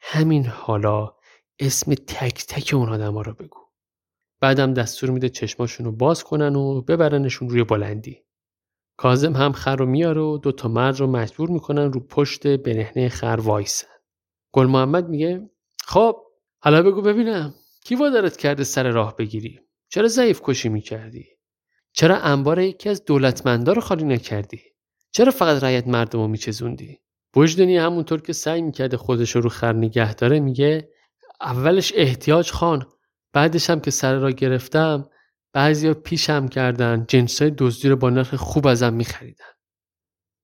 همین 0.00 0.46
حالا 0.46 1.19
اسم 1.60 1.94
تک 1.94 2.46
تک 2.48 2.74
اون 2.74 2.88
آدم 2.88 3.14
ها 3.14 3.22
رو 3.22 3.32
بگو. 3.32 3.60
بعدم 4.40 4.74
دستور 4.74 5.10
میده 5.10 5.28
چشماشون 5.28 5.86
رو 5.86 5.92
باز 5.92 6.24
کنن 6.24 6.56
و 6.56 6.80
ببرنشون 6.80 7.50
روی 7.50 7.64
بلندی. 7.64 8.24
کازم 8.96 9.36
هم 9.36 9.52
خر 9.52 9.76
رو 9.76 9.86
میاره 9.86 10.20
و 10.20 10.38
دوتا 10.38 10.68
مرد 10.68 11.00
رو 11.00 11.06
مجبور 11.06 11.50
می‌کنن 11.50 11.92
رو 11.92 12.00
پشت 12.00 12.46
بنهنه 12.46 13.08
خر 13.08 13.40
وایسن. 13.42 13.86
گل 14.52 14.66
محمد 14.66 15.08
میگه 15.08 15.50
خب 15.84 16.16
حالا 16.58 16.82
بگو 16.82 17.02
ببینم 17.02 17.54
کی 17.84 17.94
وادارت 17.94 18.36
کرده 18.36 18.64
سر 18.64 18.90
راه 18.90 19.16
بگیری؟ 19.16 19.60
چرا 19.88 20.08
ضعیف 20.08 20.40
کشی 20.44 20.68
می‌کردی؟ 20.68 21.26
چرا 21.92 22.16
انبار 22.16 22.58
یکی 22.58 22.88
از 22.88 23.04
دولتمندا 23.04 23.72
رو 23.72 23.80
خالی 23.80 24.04
نکردی؟ 24.04 24.60
چرا 25.12 25.32
فقط 25.32 25.62
رایت 25.62 25.86
مردم 25.86 26.20
رو 26.20 26.28
میچزوندی؟ 26.28 27.00
بجدنی 27.34 27.76
همونطور 27.76 28.20
که 28.20 28.32
سعی 28.32 28.62
می‌کرده 28.62 28.96
خودش 28.96 29.36
رو 29.36 29.48
خر 29.48 29.72
نگه 29.72 30.14
داره 30.14 30.40
میگه 30.40 30.88
اولش 31.40 31.92
احتیاج 31.96 32.50
خان 32.50 32.86
بعدش 33.32 33.70
هم 33.70 33.80
که 33.80 33.90
سر 33.90 34.14
را 34.14 34.30
گرفتم 34.30 35.08
بعضیا 35.52 35.94
پیشم 35.94 36.48
کردن 36.48 37.04
جنسای 37.08 37.50
دزدی 37.58 37.88
رو 37.88 37.96
با 37.96 38.10
نرخ 38.10 38.34
خوب 38.34 38.66
ازم 38.66 38.92
میخریدن. 38.92 39.44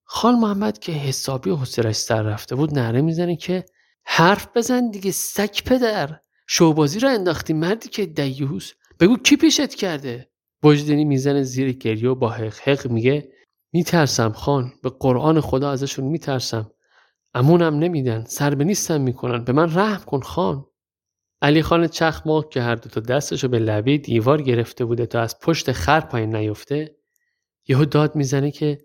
خان 0.05 0.35
محمد 0.35 0.79
که 0.79 0.93
حسابی 0.93 1.51
حسرش 1.51 1.97
سر 1.97 2.23
رفته 2.23 2.55
بود 2.55 2.79
نره 2.79 3.01
می‌زنه 3.01 3.37
که 3.37 3.65
حرف 4.07 4.49
بزن 4.55 4.91
دیگه 4.91 5.11
سک 5.11 5.65
پدر. 5.65 6.21
شوبازی 6.49 7.01
رو 7.01 7.09
انداختی 7.09 7.53
مردی 7.53 7.89
که 7.89 8.07
دیوس 8.07 8.73
بگو 9.01 9.17
کی 9.17 9.37
پیشت 9.37 9.75
کرده؟ 9.75 10.31
بجدنی 10.63 11.05
می‌زنه 11.05 11.43
زیر 11.43 11.73
گریه 11.73 12.11
و 12.11 12.15
با 12.15 12.29
حق 12.31 12.87
میگه 12.87 13.33
میترسم 13.73 14.33
خان 14.33 14.73
به 14.83 14.91
قرآن 15.01 15.41
خدا 15.41 15.71
ازشون 15.71 16.05
میترسم. 16.05 16.71
امونم 17.35 17.79
نمیدن 17.79 18.25
سر 18.25 18.55
به 18.55 18.65
نیستم 18.65 19.01
می‌کنن. 19.01 19.45
به 19.45 19.53
من 19.53 19.75
رحم 19.75 20.05
کن 20.05 20.21
خان 20.21 20.67
علی 21.43 21.63
خان 21.63 21.87
چخماق 21.89 22.49
که 22.49 22.63
هر 22.63 22.75
دو 22.75 22.89
تا 22.89 23.01
دستشو 23.01 23.49
به 23.49 23.59
لبه 23.59 23.99
دیوار 23.99 24.43
گرفته 24.43 24.85
بوده 24.85 25.07
تا 25.07 25.21
از 25.21 25.41
پشت 25.41 25.73
خر 25.73 26.01
پایین 26.01 26.37
نیفته 26.37 26.97
یهو 27.69 27.85
داد 27.85 28.17
می‌زنه 28.17 28.51
که 28.51 28.79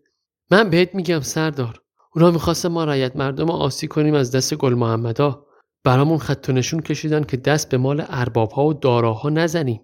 من 0.51 0.69
بهت 0.69 0.95
میگم 0.95 1.19
سردار 1.19 1.81
اونا 2.15 2.31
می‌خواستن 2.31 2.69
ما 2.69 2.83
رایت 2.83 3.15
مردم 3.15 3.49
آسی 3.49 3.87
کنیم 3.87 4.13
از 4.13 4.31
دست 4.31 4.55
گل 4.55 4.73
محمدا. 4.73 5.45
برامون 5.83 6.17
خط 6.17 6.45
و 6.49 6.51
نشون 6.51 6.79
کشیدن 6.79 7.23
که 7.23 7.37
دست 7.37 7.69
به 7.69 7.77
مال 7.77 8.05
اربابها 8.09 8.65
و 8.65 8.73
داراها 8.73 9.29
نزنیم. 9.29 9.81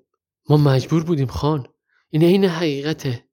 ما 0.50 0.58
مجبور 0.58 1.04
بودیم 1.04 1.28
خان. 1.28 1.68
این 2.10 2.24
این 2.24 2.46
حقیقته. 2.46 3.26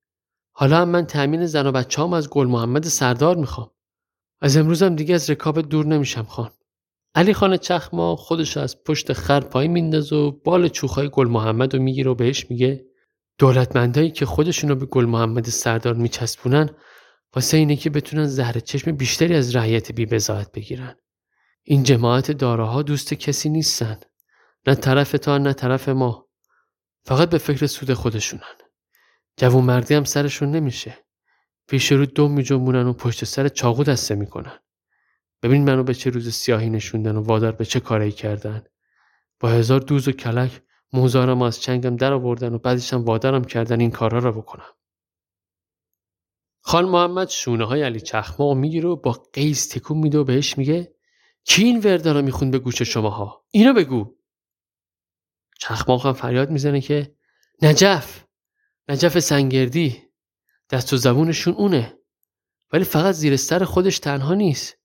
حالا 0.53 0.77
هم 0.77 0.89
من 0.89 1.07
تأمین 1.07 1.47
زن 1.47 1.67
و 1.67 1.73
بچه 1.73 2.03
هم 2.03 2.13
از 2.13 2.31
گل 2.31 2.47
محمد 2.47 2.85
سردار 2.85 3.37
می‌خوام. 3.37 3.71
از 4.41 4.57
امروزم 4.57 4.97
دیگه 4.97 5.15
از 5.15 5.31
رکاب 5.31 5.61
دور 5.61 5.87
نمیشم 5.87 6.23
خان. 6.23 6.51
علی 7.15 7.35
خان 7.35 7.57
چخما 7.57 8.17
خودش 8.17 8.57
از 8.57 8.85
پشت 8.85 9.13
خر 9.13 9.41
پای 9.41 9.69
میندازه 9.69 10.17
و 10.17 10.31
بال 10.31 10.69
چوخای 10.69 11.09
گل 11.13 11.29
محمد 11.29 11.75
رو 11.75 11.83
می‌گیره 11.83 12.11
و 12.11 12.15
بهش 12.15 12.51
میگه 12.51 12.85
دولتمندایی 13.39 14.11
که 14.11 14.27
خودشونو 14.27 14.75
به 14.75 14.87
گل 14.87 15.05
محمد 15.05 15.49
سردار 15.49 15.95
میچسبونن 15.95 16.71
واسه 17.35 17.57
اینه 17.57 17.77
که 17.77 17.91
بتونن 17.91 18.27
زهر 18.27 18.61
چشم 18.61 18.93
بیشتری 18.93 19.35
از 19.35 19.57
رعیت 19.57 19.93
بی 19.93 20.07
بزاعت 20.07 20.53
بگیرن. 20.53 20.97
این 21.63 21.83
جماعت 21.83 22.31
داراها 22.31 22.83
دوست 22.83 23.15
کسی 23.15 23.49
نیستن 23.49 24.01
نه 24.67 24.75
طرف 24.75 25.13
تا 25.13 25.39
نه 25.39 25.53
طرف 25.53 25.89
ما. 25.89 26.29
فقط 27.05 27.31
به 27.31 27.39
فکر 27.39 27.67
سود 27.67 27.93
خودشونن. 27.93 28.55
جوون 29.37 29.65
مردی 29.65 29.95
هم 29.95 30.05
سرشون 30.05 30.51
نمیشه. 30.51 30.99
پیش 31.69 31.93
رو 31.93 32.29
میجنبونن 32.29 32.87
و 32.87 32.93
پشت 32.93 33.25
سر 33.25 33.49
چاقو 33.49 33.85
دسته 33.85 34.15
می‌کنن. 34.15 34.59
ببین 35.45 35.65
منو 35.65 35.83
به 35.83 35.95
چه 35.95 36.11
روز 36.11 36.35
سیاهی 36.35 36.71
نشوندن 36.71 37.17
و 37.17 37.23
وادار 37.23 37.53
به 37.53 37.65
چه 37.65 37.81
کاری 37.81 38.13
کردن. 38.13 38.65
با 39.41 39.49
هزار 39.49 39.81
دوز 39.81 40.09
و 40.09 40.13
کلک 40.13 40.63
موزارم 40.93 41.43
از 41.43 41.61
چنگم 41.61 41.97
در 41.97 42.13
آوردن 42.13 42.55
و 42.55 42.59
بعدش 42.59 42.93
هم 42.93 43.05
وادارم 43.05 43.45
کردن 43.45 43.81
این 43.81 43.91
کارها 43.91 44.19
را 44.19 44.33
بکنم. 44.33 44.73
خان 46.61 46.85
محمد 46.85 47.29
شونه 47.29 47.65
های 47.65 47.83
علی 47.83 48.01
چخما 48.01 48.55
می‌گیره 48.55 48.89
و 48.89 48.97
با 48.97 49.13
قیز 49.13 49.69
تکون 49.69 49.99
میده 49.99 50.19
و 50.19 50.25
بهش 50.25 50.59
میگه 50.59 50.95
کی 51.45 51.65
این 51.65 51.81
وردا 51.81 52.13
رو 52.13 52.23
میخون 52.23 52.51
به 52.51 52.59
گوش 52.59 52.83
شماها؟ 52.83 53.45
اینو 53.51 53.73
بگو. 53.73 54.17
چخماق 55.59 56.07
هم 56.07 56.13
فریاد 56.13 56.51
می‌زنه 56.51 56.81
که 56.81 57.17
نجف 57.63 58.25
نجف 58.89 59.19
سنگردی 59.19 60.03
دست 60.71 60.93
و 60.93 60.97
زبونشون 60.97 61.55
اونه 61.55 61.99
ولی 62.73 62.85
فقط 62.85 63.15
زیر 63.15 63.37
سر 63.37 63.65
خودش 63.65 63.99
تنها 63.99 64.35
نیست. 64.35 64.84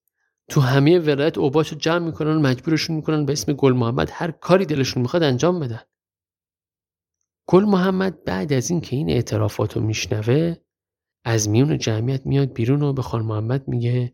تو 0.50 0.62
همه 0.62 1.00
ولایت 1.00 1.38
اوباشو 1.38 1.76
جمع 1.76 2.06
می‌کنن 2.06 2.36
و 2.36 2.40
مجبورشون 2.40 2.96
می‌کنن 2.96 3.26
به 3.26 3.34
اسم 3.34 3.54
گل 3.54 3.74
محمد 3.74 4.10
هر 4.14 4.32
کاری 4.32 4.66
دلشون 4.66 5.02
می‌خواد 5.02 5.24
انجام 5.24 5.60
بدن. 5.60 5.82
گل 7.48 7.64
محمد 7.64 8.24
بعد 8.24 8.54
از 8.54 8.70
این 8.70 8.82
که 8.82 8.96
این 8.96 9.10
اعترافات 9.10 9.78
رو 9.78 9.82
میشنوه 9.84 10.56
از 11.26 11.50
میون 11.50 11.78
جمعیت 11.78 12.26
میاد 12.26 12.54
بیرون 12.54 12.84
و 12.84 12.94
به 12.94 13.02
خان 13.02 13.26
محمد 13.26 13.68
میگه 13.68 14.14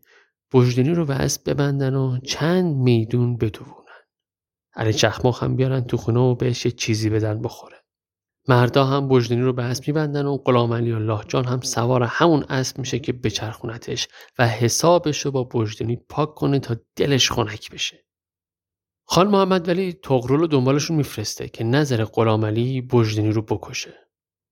بجدنی 0.52 0.94
رو 0.94 1.04
به 1.04 1.28
ببندن 1.46 1.94
و 1.94 2.18
چند 2.18 2.76
میدون 2.76 3.36
بدوونن. 3.36 3.76
علی 4.74 4.92
چخماق 4.92 5.42
هم 5.42 5.56
بیارن 5.56 5.80
تو 5.80 5.96
خونه 5.96 6.20
و 6.20 6.34
بهش 6.34 6.64
یه 6.64 6.70
چیزی 6.70 7.10
بدن 7.10 7.42
بخوره. 7.42 7.76
مردا 8.48 8.84
هم 8.84 9.08
بجدنی 9.08 9.40
رو 9.40 9.52
به 9.52 9.62
اسب 9.62 9.88
میبندن 9.88 10.26
و 10.26 10.36
غلام 10.36 10.72
علی 10.72 10.92
الله 10.92 11.20
جان 11.28 11.44
هم 11.44 11.60
سوار 11.60 12.02
همون 12.02 12.44
اسب 12.48 12.78
میشه 12.78 12.98
که 12.98 13.12
بچرخونتش 13.12 14.08
و 14.38 14.48
حسابش 14.48 15.20
رو 15.20 15.30
با 15.30 15.44
بجدنی 15.44 15.96
پاک 16.08 16.34
کنه 16.34 16.58
تا 16.58 16.76
دلش 16.96 17.30
خنک 17.30 17.70
بشه. 17.70 18.04
خان 19.04 19.28
محمد 19.28 19.68
ولی 19.68 19.92
تغرل 19.92 20.38
رو 20.38 20.46
دنبالشون 20.46 20.96
میفرسته 20.96 21.48
که 21.48 21.64
نظر 21.64 22.04
غلام 22.04 22.44
علی 22.44 22.80
بجدنی 22.80 23.32
رو 23.32 23.42
بکشه. 23.42 23.94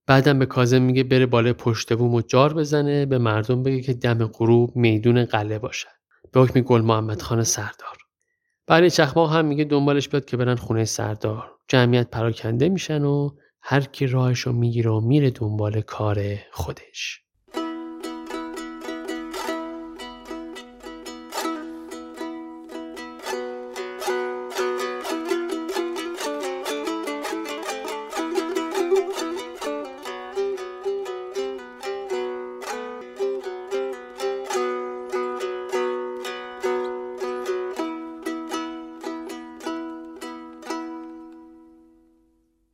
بعدم 0.07 0.39
به 0.39 0.45
کازم 0.45 0.81
میگه 0.81 1.03
بره 1.03 1.25
بالای 1.25 1.53
پشت 1.53 1.93
بوم 1.93 2.13
و 2.13 2.21
جار 2.21 2.53
بزنه 2.53 3.05
به 3.05 3.17
مردم 3.17 3.63
بگه 3.63 3.81
که 3.81 3.93
دم 3.93 4.27
غروب 4.27 4.75
میدون 4.75 5.25
قله 5.25 5.59
باشه. 5.59 5.87
به 6.31 6.41
حکم 6.41 6.61
گل 6.61 6.81
محمد 6.81 7.21
خان 7.21 7.43
سردار. 7.43 7.97
برای 8.67 8.89
چخماق 8.89 9.33
هم 9.33 9.45
میگه 9.45 9.63
دنبالش 9.63 10.09
بیاد 10.09 10.25
که 10.25 10.37
برن 10.37 10.55
خونه 10.55 10.85
سردار. 10.85 11.51
جمعیت 11.67 12.09
پراکنده 12.09 12.69
میشن 12.69 13.03
و 13.03 13.29
هر 13.67 13.81
کی 13.81 14.07
راهشو 14.07 14.51
می‌گیره 14.51 14.91
و 14.91 14.99
میره 14.99 15.31
دنبال 15.31 15.81
کار 15.81 16.35
خودش. 16.51 17.24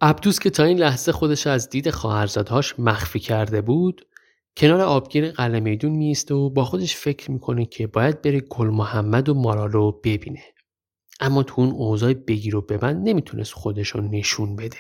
عبدوس 0.03 0.39
که 0.39 0.50
تا 0.50 0.63
این 0.63 0.79
لحظه 0.79 1.12
خودش 1.12 1.48
از 1.48 1.70
دید 1.70 1.89
خواهرزادهاش 1.89 2.79
مخفی 2.79 3.20
کرده 3.20 3.62
بود 3.62 4.08
کنار 4.58 4.81
آبگیر 4.81 5.31
قلعه 5.31 5.60
میدون 5.60 5.91
میسته 5.91 6.34
و 6.34 6.50
با 6.50 6.65
خودش 6.65 6.96
فکر 6.96 7.31
می‌کنه 7.31 7.65
که 7.65 7.88
باید 7.88 8.22
بره 8.22 8.39
گل 8.39 8.67
محمد 8.67 9.29
و 9.29 9.34
مارالو 9.34 9.91
ببینه. 9.91 10.43
اما 11.20 11.43
تو 11.43 11.62
اون 11.62 11.70
اوضاع 11.70 12.13
بگیر 12.13 12.55
و 12.55 12.62
ببند 12.62 13.10
نمی‌تونست 13.10 13.53
خودش 13.53 13.89
رو 13.89 14.01
نشون 14.01 14.55
بده. 14.55 14.77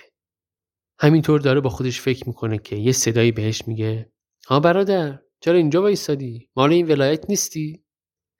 همینطور 0.99 1.39
داره 1.39 1.59
با 1.59 1.69
خودش 1.69 2.01
فکر 2.01 2.27
می‌کنه 2.27 2.57
که 2.57 2.75
یه 2.75 2.91
صدایی 2.91 3.31
بهش 3.31 3.67
میگه 3.67 4.11
ها 4.47 4.59
برادر 4.59 5.19
چرا 5.39 5.57
اینجا 5.57 5.81
وایسادی؟ 5.81 6.49
مال 6.55 6.73
این 6.73 6.87
ولایت 6.87 7.29
نیستی؟ 7.29 7.83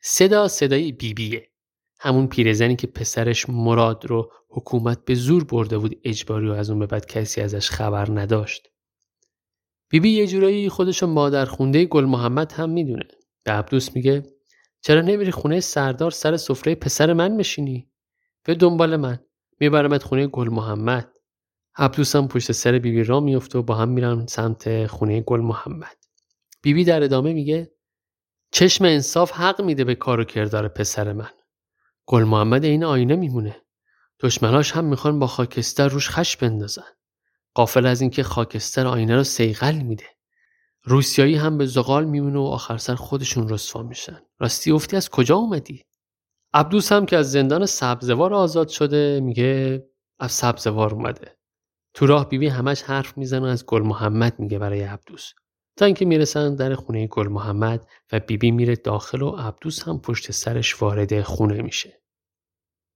صدا 0.02 0.48
صدای 0.48 0.92
بیبیه. 0.92 1.50
همون 2.03 2.27
پیرزنی 2.27 2.75
که 2.75 2.88
پسرش 2.88 3.50
مراد 3.50 4.05
رو 4.05 4.31
حکومت 4.50 5.05
به 5.05 5.15
زور 5.15 5.43
برده 5.43 5.77
بود 5.77 6.00
اجباری 6.03 6.50
و 6.50 6.51
از 6.51 6.70
اون 6.70 6.79
به 6.79 6.86
بعد 6.86 7.05
کسی 7.05 7.41
ازش 7.41 7.70
خبر 7.70 8.08
نداشت. 8.12 8.67
بیبی 9.89 10.10
بی 10.10 10.15
یه 10.15 10.27
جورایی 10.27 10.70
خودشو 10.70 11.08
مادر 11.08 11.46
خونده 11.46 11.86
گل 11.86 12.05
محمد 12.05 12.51
هم 12.51 12.70
می‌دونه. 12.70 13.08
به 13.43 13.51
عبدوس 13.51 13.96
میگه 13.96 14.24
چرا 14.81 15.01
نمیری 15.01 15.31
خونه 15.31 15.60
سردار 15.60 16.12
سر 16.12 16.38
سفره 16.38 16.75
پسر 16.75 17.13
من 17.13 17.31
میشینی؟ 17.31 17.91
به 18.43 18.55
دنبال 18.55 18.96
من 18.96 19.20
میبرمت 19.60 20.03
خونه 20.03 20.27
گل 20.27 20.50
محمد. 20.50 21.12
عبدوس 21.75 22.15
هم 22.15 22.27
پشت 22.27 22.51
سر 22.51 22.72
بیبی 22.72 22.91
بی 22.91 23.03
را 23.03 23.20
میفته 23.20 23.60
و 23.60 23.62
با 23.62 23.75
هم 23.75 23.89
میرن 23.89 24.25
سمت 24.25 24.88
خونه 24.88 25.22
گل 25.22 25.39
محمد. 25.39 25.98
بیبی 26.62 26.79
بی 26.79 26.84
در 26.84 27.03
ادامه 27.03 27.34
میگه 27.34 27.72
چشم 28.51 28.86
انصاف 28.86 29.31
حق 29.31 29.62
میده 29.62 29.84
به 29.84 29.96
کار 29.96 30.20
و 30.20 30.24
کردار 30.24 30.67
پسر 30.67 31.13
من. 31.13 31.29
گل 32.12 32.24
محمد 32.24 32.65
این 32.65 32.84
آینه 32.84 33.15
میمونه. 33.15 33.56
دشمناش 34.20 34.72
هم 34.72 34.86
می‌خوان 34.86 35.20
با 35.20 35.27
خاکستر 35.27 35.88
روش 35.88 36.10
خش 36.10 36.38
بندازن. 36.38 36.84
قافل 37.53 37.86
از 37.86 38.01
اینکه 38.01 38.24
خاکستر 38.24 38.88
آینه 38.88 39.16
رو 39.16 39.24
سیغل 39.24 39.75
میده. 39.75 40.05
روسیایی 40.83 41.36
هم 41.36 41.57
به 41.57 41.66
زغال 41.66 42.05
میمونه 42.05 42.40
و 42.40 42.42
آخر 42.42 42.77
سر 42.77 42.96
خودشون 42.96 43.50
رسوا 43.50 43.83
میشن. 43.83 44.20
راستی 44.40 44.72
افتی 44.72 44.96
از 44.96 45.09
کجا 45.09 45.36
اومدی؟ 45.36 45.86
عبدوس 46.53 46.92
هم 46.92 47.05
که 47.05 47.18
از 47.18 47.31
زندان 47.31 47.66
سبزوار 47.66 48.33
آزاد 48.33 48.68
شده 48.68 49.20
میگه 49.20 49.83
از 50.20 50.31
سبزوار 50.31 50.94
اومده. 50.94 51.38
تو 51.94 52.05
راه 52.05 52.29
بیبی 52.29 52.48
همش 52.48 52.81
حرف 52.81 53.18
می‌زنه 53.18 53.48
از 53.48 53.66
گل 53.66 53.81
محمد 53.81 54.40
میگه 54.40 54.59
برای 54.59 54.81
عبدوس. 54.81 55.31
تا 55.77 55.86
اینکه 55.86 56.05
می‌رسن 56.05 56.55
در 56.55 56.75
خونه 56.75 57.07
گل 57.07 57.27
محمد 57.27 57.88
و 58.12 58.20
بیبی 58.20 58.51
میره 58.51 58.75
داخل 58.75 59.22
و 59.22 59.29
عبدوس 59.29 59.83
هم 59.83 60.01
پشت 60.01 60.31
سرش 60.31 60.81
وارد 60.81 61.22
خونه 61.22 61.62
میشه. 61.62 62.00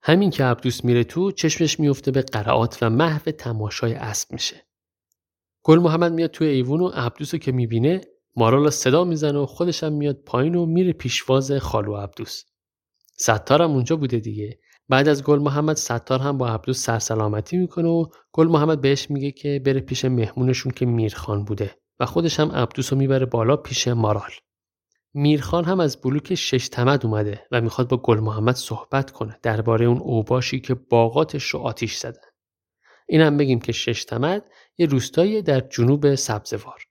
همین 0.08 0.30
که 0.30 0.44
عبدوس 0.44 0.84
میره 0.84 1.04
تو 1.04 1.32
چشمش 1.32 1.80
میفته 1.80 2.12
به 2.12 2.22
قرعات 2.22 2.78
و 2.82 2.90
محو 2.90 3.32
تماشای 3.32 3.94
اسب 3.94 4.34
میشه. 4.34 4.66
گل 5.64 5.80
محمد 5.80 6.14
میاد 6.14 6.32
توی 6.32 6.48
ایوون 6.48 6.82
و 6.82 6.88
عبدوس 6.88 7.34
رو 7.34 7.40
که 7.40 7.52
می‌بینه 7.52 8.02
مارالا 8.36 8.70
صدا 8.70 9.04
می‌زنه 9.04 9.40
و 9.40 9.46
خودش 9.46 9.84
هم 9.84 9.94
میاد 9.94 10.16
پایین 10.16 10.56
و 10.56 10.66
میره 10.66 10.94
پیشواز 10.94 11.52
خالو 11.52 11.96
عبدوس. 11.96 12.44
ستار 13.18 13.62
هم 13.62 13.72
اونجا 13.72 13.96
بوده 13.96 14.20
دیگه. 14.20 14.60
بعد 14.90 15.08
از 15.08 15.24
گل 15.24 15.40
محمد 15.40 15.76
ستار 15.76 16.20
هم 16.20 16.38
با 16.38 16.48
عبدوس 16.48 16.86
سرسلامتی 16.86 17.58
می‌کنه 17.58 17.88
و 17.88 18.06
گل 18.32 18.48
محمد 18.48 18.82
بهش 18.82 19.12
میگه 19.12 19.32
که 19.32 19.62
بره 19.66 19.80
پیش 19.80 20.06
مهمونشون 20.06 20.72
که 20.72 20.86
میرخان 20.86 21.46
بوده 21.46 21.76
و 22.00 22.06
خودش 22.06 22.40
هم 22.40 22.52
عبدوس 22.52 22.94
رو 22.94 23.00
می‌بره 23.00 23.26
بالا 23.26 23.58
پیش 23.58 23.88
مارال. 23.88 24.32
میرخان 25.18 25.66
هم 25.66 25.80
از 25.80 26.02
بلوک 26.02 26.36
شش 26.36 26.70
تمد 26.70 27.06
اومده 27.06 27.46
و 27.52 27.62
می‌خواد 27.62 27.88
با 27.88 27.98
گل 27.98 28.20
محمد 28.20 28.56
صحبت 28.56 29.12
کنه 29.12 29.40
درباره 29.44 29.86
اون 29.86 29.98
اوباشی 29.98 30.60
که 30.60 30.74
باغاتش 30.74 31.44
رو 31.44 31.60
آتیش 31.60 31.98
زدن. 31.98 32.22
این 33.08 33.22
هم 33.22 33.38
بگیم 33.38 33.60
که 33.60 33.72
شش 33.72 34.06
تمد 34.06 34.44
یه 34.78 34.86
روستایی 34.86 35.42
در 35.42 35.60
جنوب 35.60 36.16
سبزوار. 36.16 36.84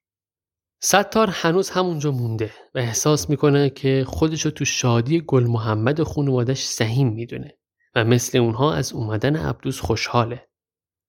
ستار 0.82 1.28
هنوز 1.30 1.70
همونجا 1.70 2.10
مونده 2.10 2.52
و 2.74 2.78
احساس 2.78 3.30
می‌کنه 3.30 3.70
که 3.70 4.04
خودشو 4.06 4.50
تو 4.50 4.64
شادی 4.64 5.20
گل 5.26 5.44
محمد 5.46 6.00
و 6.00 6.04
خانوادش 6.04 6.64
سهیم 6.64 7.08
می‌دونه 7.08 7.58
و 7.94 8.04
مثل 8.04 8.38
اونها 8.38 8.74
از 8.74 8.92
اومدن 8.92 9.36
عبدوس 9.36 9.80
خوشحاله. 9.80 10.48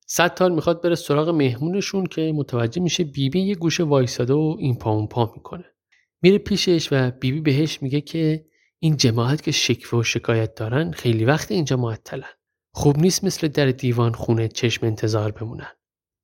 ستار 0.07 0.51
می‌خواد 0.51 0.83
بره 0.83 0.95
سراغ 0.95 1.29
مهمونشون 1.29 2.05
که 2.05 2.33
متوجه 2.35 2.81
میشه 2.81 3.03
بیبی 3.03 3.41
یه 3.41 3.55
گوشه 3.55 3.83
وایساده 3.83 4.33
و 4.33 4.55
این 4.59 4.77
پا 4.77 4.91
اون 4.91 5.07
پا 5.07 5.33
می‌کنه. 5.35 5.74
میره 6.21 6.37
پیشش 6.37 6.87
و 6.91 7.11
بیبی 7.11 7.41
بهش 7.41 7.81
میگه 7.81 8.01
که 8.01 8.45
این 8.79 8.97
جماعت 8.97 9.43
که 9.43 9.51
شکوه 9.51 9.99
و 9.99 10.03
شکایت 10.03 10.55
دارن 10.55 10.91
خیلی 10.91 11.25
وقت 11.25 11.51
اینجا 11.51 11.77
معطلن. 11.77 12.33
خوب 12.73 12.97
نیست 12.97 13.23
مثل 13.23 13.47
در 13.47 13.71
دیوان 13.71 14.13
خونه 14.13 14.47
چشم 14.47 14.85
انتظار 14.85 15.31
بمونن. 15.31 15.71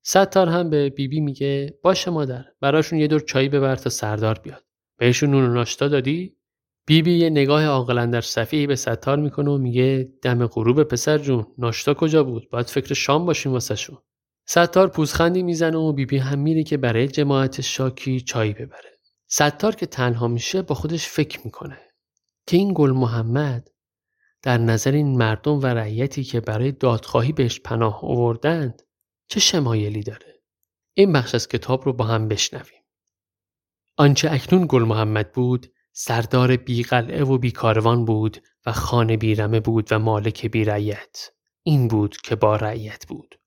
ستار 0.04 0.50
هم 0.50 0.70
به 0.70 0.90
بیبی 0.90 1.20
میگه 1.20 1.80
باشه 1.84 2.12
مادر 2.12 2.46
براشون 2.62 3.00
یه 3.00 3.08
دور 3.08 3.20
چایی 3.20 3.50
ببر 3.50 3.76
تا 3.76 3.90
سردار 3.90 4.40
بیاد. 4.40 4.64
بهشون 4.98 5.32
نون 5.32 5.44
و 5.44 5.54
ناشتا 5.54 5.88
دادی؟ 5.88 6.38
بیبی 6.88 7.14
یه 7.14 7.30
نگاه 7.30 7.66
عاقلا 7.66 8.06
در 8.06 8.22
صفیحی 8.22 8.68
به 8.68 8.76
ستار 8.76 9.20
می‌کنه 9.20 9.52
و 9.52 9.58
میگه 9.58 10.14
دم 10.22 10.48
غروب 10.48 10.84
پسر 10.84 11.18
جون 11.18 11.46
ناشتا 11.58 11.94
کجا 11.94 12.24
بود؟ 12.24 12.50
باید 12.50 12.68
فکر 12.68 12.94
شام 12.94 13.26
باشیم 13.26 13.52
واسهشون. 13.52 13.98
ستار 14.48 14.88
پوزخندی 14.88 15.44
می‌زنه 15.44 15.78
و 15.78 15.94
بیبی 15.94 16.18
هم 16.18 16.40
میره 16.40 16.64
که 16.64 16.78
برای 16.78 17.08
جماعت 17.08 17.62
شاکی 17.62 18.22
چایی 18.22 18.54
ببره. 18.54 19.00
ستار 19.34 19.76
که 19.76 19.86
تنها 19.86 20.28
میشه 20.28 20.62
با 20.62 20.76
خودش 20.76 21.08
فکر 21.08 21.39
می‌کنه. 21.46 21.78
که 22.48 22.58
این 22.58 22.72
گل 22.76 22.91
محمد 22.91 23.70
در 24.41 24.58
نظر 24.58 24.91
این 24.91 25.17
مردم 25.17 25.60
و 25.60 25.65
رعیتی 25.65 26.24
که 26.24 26.41
برای 26.41 26.72
دادخواهی 26.72 27.32
بهش 27.32 27.60
پناه 27.60 28.00
آوردند 28.06 28.82
چه 29.28 29.39
شمایلی 29.39 30.04
داره؟ 30.04 30.41
این 30.94 31.13
بخش 31.13 31.36
از 31.36 31.48
کتاب 31.48 31.86
رو 31.86 31.94
با 31.94 32.06
هم 32.06 32.28
بشنویم. 32.28 32.82
آنچه 33.98 34.32
اکنون 34.32 34.65
گل 34.70 34.84
محمد 34.84 35.32
بود 35.32 35.74
سردار 35.91 36.56
بی 36.56 36.84
قلعه 36.84 37.24
و 37.24 37.38
بی 37.38 37.52
کاروان 37.52 38.06
بود 38.06 38.44
و 38.65 38.72
خانه 38.72 39.17
بیرمه 39.17 39.60
بود 39.60 39.88
و 39.91 40.00
مالک 40.00 40.46
بی 40.46 40.65
رعیت. 40.65 41.30
این 41.63 41.88
بود 41.88 42.17
که 42.17 42.36
با 42.36 42.56
رعیت 42.56 43.08
بود. 43.08 43.39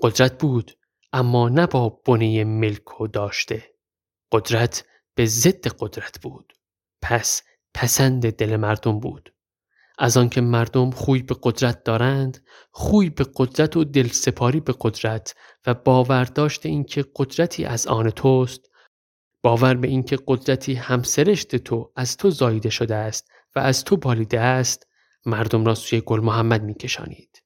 قدرت 0.00 0.38
بود 0.38 0.72
اما 1.12 1.48
نه 1.48 1.66
با 1.66 1.88
بنه 1.88 2.44
ملک 2.44 3.00
و 3.00 3.06
داشته. 3.06 3.74
قدرت 4.32 4.84
به 5.14 5.26
ضد 5.26 5.66
قدرت 5.68 6.20
بود. 6.22 6.52
پس 7.02 7.42
پسند 7.74 8.32
دل 8.32 8.56
مردم 8.56 9.00
بود. 9.00 9.34
از 9.98 10.16
آنکه 10.16 10.40
مردم 10.40 10.90
خوی 10.90 11.22
به 11.22 11.36
قدرت 11.42 11.84
دارند 11.84 12.44
خوی 12.70 13.10
به 13.10 13.26
قدرت 13.36 13.76
و 13.76 13.84
دل 13.84 14.08
سپاری 14.08 14.60
به 14.60 14.74
قدرت 14.80 15.34
و 15.66 15.74
باور 15.74 16.24
داشته 16.24 16.68
اینکه 16.68 17.04
قدرتی 17.16 17.64
از 17.64 17.86
آن 17.86 18.10
توست 18.10 18.60
باور 19.42 19.74
به 19.74 19.88
اینکه 19.88 20.18
قدرتی 20.26 20.74
همسرشت 20.74 21.56
تو 21.56 21.92
از 21.96 22.16
تو 22.16 22.30
زایده 22.30 22.70
شده 22.70 22.94
است 22.94 23.28
و 23.56 23.58
از 23.58 23.84
تو 23.84 23.96
بالیده 23.96 24.40
است 24.40 24.86
مردم 25.26 25.64
را 25.64 25.74
سوی 25.74 26.00
گل 26.00 26.20
محمد 26.20 26.62
میکشانید. 26.62 27.42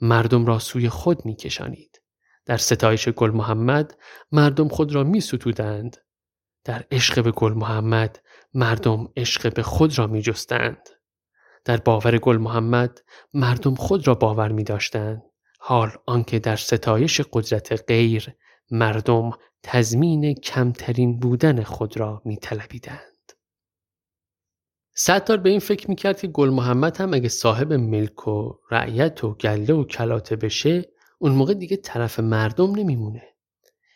مردم 0.00 0.46
را 0.46 0.58
سوی 0.58 0.88
خود 0.88 1.24
میکشانید. 1.24 2.02
در 2.46 2.56
ستایش 2.56 3.08
گل 3.08 3.30
محمد 3.30 3.98
مردم 4.32 4.68
خود 4.68 4.94
را 4.94 5.04
می 5.04 5.20
ستودند 5.20 5.96
در 6.70 6.84
عشق 6.90 7.24
به 7.24 7.30
گل 7.30 7.52
محمد 7.52 8.22
مردم 8.54 9.08
عشق 9.16 9.54
به 9.54 9.62
خود 9.62 9.98
را 9.98 10.06
می 10.06 10.22
جستند. 10.22 10.88
در 11.64 11.76
باور 11.76 12.18
گل 12.18 12.36
محمد 12.36 13.00
مردم 13.34 13.74
خود 13.74 14.06
را 14.06 14.14
باور 14.14 14.52
می 14.52 14.64
داشتند. 14.64 15.22
حال 15.60 15.90
آنکه 16.06 16.38
در 16.38 16.56
ستایش 16.56 17.20
قدرت 17.32 17.84
غیر 17.88 18.34
مردم 18.70 19.30
تضمین 19.62 20.34
کمترین 20.34 21.18
بودن 21.18 21.62
خود 21.62 21.96
را 21.96 22.22
می 22.24 22.36
طلبیدند. 22.36 23.32
ستار 24.94 25.36
به 25.36 25.50
این 25.50 25.60
فکر 25.60 25.88
می‌کرد 25.88 26.20
که 26.20 26.26
گل 26.26 26.50
محمد 26.50 26.96
هم 26.96 27.14
اگه 27.14 27.28
صاحب 27.28 27.72
ملک 27.72 28.28
و 28.28 28.52
رعیت 28.70 29.24
و 29.24 29.34
گله 29.34 29.74
و 29.74 29.84
کلاته 29.84 30.36
بشه 30.36 30.84
اون 31.18 31.32
موقع 31.32 31.54
دیگه 31.54 31.76
طرف 31.76 32.20
مردم 32.20 32.74
نمیمونه. 32.74 33.29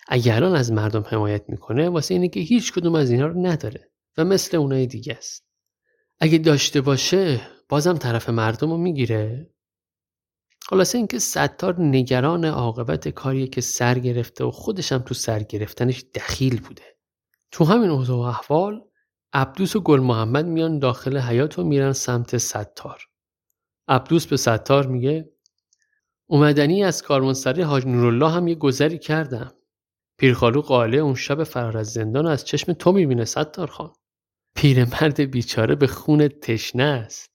اگه 0.09 0.35
الان 0.35 0.57
از 0.57 0.73
مردم 0.73 1.05
حمایت 1.07 1.45
می‌کنه 1.49 1.89
واسه 1.89 2.15
اینه 2.15 2.29
که 2.29 2.41
هیچ 2.41 2.73
کدوم 2.73 2.95
از 2.95 3.11
اینا 3.11 3.27
رو 3.27 3.47
نداره 3.47 3.91
و 4.17 4.25
مثل 4.25 4.57
اونای 4.57 4.87
دیگه 4.87 5.15
است. 5.15 5.45
اگه 6.21 6.39
داشته 6.39 6.81
باشه 6.81 7.41
بازم 7.69 7.95
طرف 7.95 8.29
مردم 8.29 8.71
رو 8.71 8.77
می‌گیره. 8.77 9.51
خلاصه 10.67 10.99
اینکه 10.99 11.19
ستار 11.19 11.81
نگران 11.81 12.45
عاقبت 12.45 13.09
کاریه 13.09 13.47
که 13.47 13.61
سر 13.61 13.99
گرفته 13.99 14.45
و 14.45 14.51
خودش 14.51 14.93
هم 14.93 14.99
تو 14.99 15.15
سر 15.15 15.43
گرفتنش 15.43 16.05
دخیل 16.15 16.61
بوده. 16.61 16.83
تو 17.51 17.65
همین 17.65 17.91
اوضاع 17.91 18.17
و 18.17 18.21
احوال 18.21 18.85
عبدوس 19.33 19.77
و 19.77 19.81
گل 19.81 20.01
محمد 20.01 20.47
میان 20.47 20.79
داخل 20.79 21.19
حیات 21.19 21.59
و 21.59 21.65
میرن 21.65 21.93
سمت 21.93 22.37
ستار. 22.37 23.01
عبدوس 23.89 24.27
به 24.27 24.37
ستار 24.37 24.87
میگه 24.87 25.31
اومدنی 26.27 26.85
از 26.85 27.03
کاروانسرای 27.03 27.63
حاج 27.63 27.87
نورالله 27.87 28.31
هم 28.31 28.49
یه 28.49 28.55
گذری 28.55 28.99
کردم. 28.99 29.53
پیرخالو 30.25 30.61
قاله 30.61 30.99
اون 30.99 31.15
شب 31.15 31.45
فرار 31.45 31.77
از 31.77 31.93
زندان 31.93 32.27
از 32.27 32.45
چشم 32.45 32.73
تو 32.73 32.93
می‌بینه 32.93 33.25
ستار 33.25 33.67
خان. 33.67 33.93
پیرمرد 34.57 35.21
بیچاره 35.21 35.75
به 35.75 35.87
خون 35.87 36.29
تشنه 36.29 36.83
است. 36.83 37.31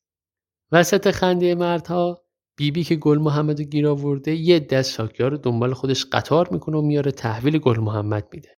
وسط 0.72 1.12
خنده 1.12 1.56
مردها 1.56 2.22
بیبی 2.58 2.84
که 2.84 2.96
گل 2.96 3.18
محمد 3.18 3.62
گیر 3.62 3.88
آورده 3.88 4.36
یه 4.36 4.60
دست 4.60 4.92
شاکیار 4.92 5.32
رو 5.32 5.38
دنبال 5.38 5.74
خودش 5.74 6.06
قطار 6.06 6.50
می‌کنه 6.52 6.78
و 6.78 6.82
میاره 6.82 7.12
تحویل 7.12 7.58
گل 7.58 7.80
محمد 7.80 8.28
میده. 8.34 8.50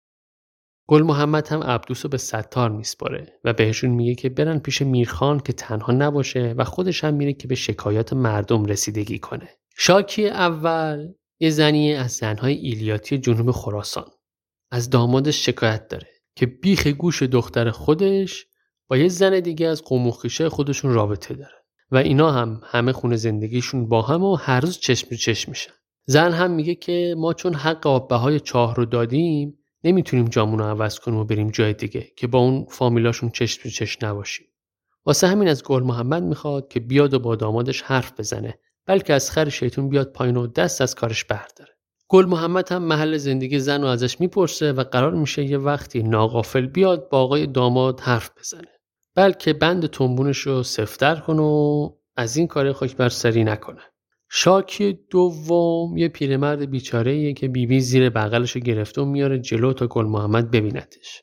گل 0.88 1.02
محمد 1.02 1.48
هم 1.48 1.62
عبدوس 1.62 2.04
رو 2.04 2.10
به 2.10 2.18
ستار 2.18 2.70
میسپاره 2.70 3.40
و 3.44 3.52
بهشون 3.52 3.90
میگه 3.90 4.14
که 4.14 4.28
برن 4.28 4.58
پیش 4.58 4.82
میرخان 4.82 5.40
که 5.40 5.52
تنها 5.52 5.92
نباشه 5.92 6.54
و 6.58 6.64
خودش 6.64 7.04
هم 7.04 7.14
میره 7.14 7.32
که 7.32 7.48
به 7.48 7.54
شکایات 7.54 8.12
مردم 8.12 8.64
رسیدگی 8.64 9.18
کنه. 9.18 9.48
شاکی 9.76 10.28
اول 10.28 11.12
یه 11.40 11.50
زنی 11.50 11.94
از 11.94 12.10
زنهای 12.10 12.54
ایلیاتی 12.54 13.18
جنوب 13.18 13.50
خراسان. 13.50 14.10
از 14.70 14.90
دامادش 14.90 15.46
شکایت 15.46 15.88
داره 15.88 16.08
که 16.36 16.46
بیخ 16.46 16.86
گوش 16.86 17.22
دختر 17.22 17.70
خودش 17.70 18.46
با 18.88 18.96
یه 18.96 19.08
زن 19.08 19.40
دیگه 19.40 19.66
از 19.66 19.82
قوم 19.82 20.10
خودشون 20.50 20.92
رابطه 20.92 21.34
داره. 21.34 21.54
و 21.90 21.96
اینا 21.96 22.30
هم 22.30 22.60
همه 22.64 22.92
خونه 22.92 23.16
زندگیشون 23.16 23.88
با 23.88 24.02
هم 24.02 24.22
و 24.22 24.34
هر 24.34 24.60
روز 24.60 24.78
چشم 24.78 25.16
چشم 25.16 25.50
میشن. 25.50 25.72
زن 26.06 26.32
هم 26.32 26.50
میگه 26.50 26.74
که 26.74 27.14
ما 27.18 27.34
چون 27.34 27.54
حق 27.54 27.86
آب 27.86 28.12
های 28.12 28.40
چاه 28.40 28.74
رو 28.74 28.84
دادیم 28.84 29.58
نمی‌تونیم 29.84 30.28
جامون 30.28 30.58
رو 30.58 30.64
عوض 30.64 30.98
کنیم 30.98 31.18
و 31.18 31.24
بریم 31.24 31.50
جای 31.50 31.72
دیگه 31.72 32.08
که 32.16 32.26
با 32.26 32.38
اون 32.38 32.66
فامیلاشون 32.70 33.30
چشم 33.30 33.68
چشم 33.68 34.06
نباشیم. 34.06 34.46
واسه 35.04 35.26
همین 35.26 35.48
از 35.48 35.64
گل 35.64 35.82
محمد 35.82 36.22
می‌خواد 36.22 36.68
که 36.68 36.80
بیاد 36.80 37.14
و 37.14 37.18
با 37.18 37.36
دامادش 37.36 37.82
حرف 37.82 38.20
بزنه 38.20 38.58
بلکه 38.86 39.14
از 39.14 39.30
خر 39.30 39.48
شیطون 39.48 39.88
بیاد 39.88 40.12
پایین 40.12 40.36
و 40.36 40.46
دست 40.46 40.80
از 40.80 40.94
کارش 40.94 41.24
برداره. 41.24 41.79
گل 42.12 42.26
محمد 42.26 42.72
هم 42.72 42.82
محل 42.82 43.16
زندگی 43.16 43.58
زن 43.58 43.82
رو 43.82 43.88
ازش 43.88 44.20
می‌پرسه 44.20 44.72
و 44.72 44.84
قرار 44.84 45.14
میشه 45.14 45.44
یه 45.44 45.58
وقتی 45.58 46.02
ناقافل 46.02 46.66
بیاد 46.66 47.08
با 47.08 47.18
آقای 47.18 47.46
داماد 47.46 48.00
حرف 48.00 48.30
بزنه. 48.38 48.68
بلکه 49.14 49.52
بند 49.52 49.86
تنبونش 49.86 50.38
رو 50.38 50.62
سفتر 50.62 51.16
کنه 51.16 51.42
و 51.42 51.90
از 52.16 52.36
این 52.36 52.46
کار 52.46 52.72
خاک 52.72 52.96
بر 52.96 53.08
سری 53.08 53.44
نکنه 53.44 53.80
شاکی 54.30 54.98
دوم 55.10 55.96
یه 55.96 56.08
پیرمرد 56.08 56.70
بیچاره 56.70 57.32
که 57.32 57.48
بیبی 57.48 57.66
بی 57.66 57.80
زیر 57.80 58.10
بغلش 58.10 58.50
رو 58.50 58.60
گرفته 58.60 59.00
و 59.00 59.04
میاره 59.04 59.38
جلو 59.38 59.72
تا 59.72 59.86
گل 59.86 60.04
محمد 60.04 60.50
ببینتش 60.50 61.22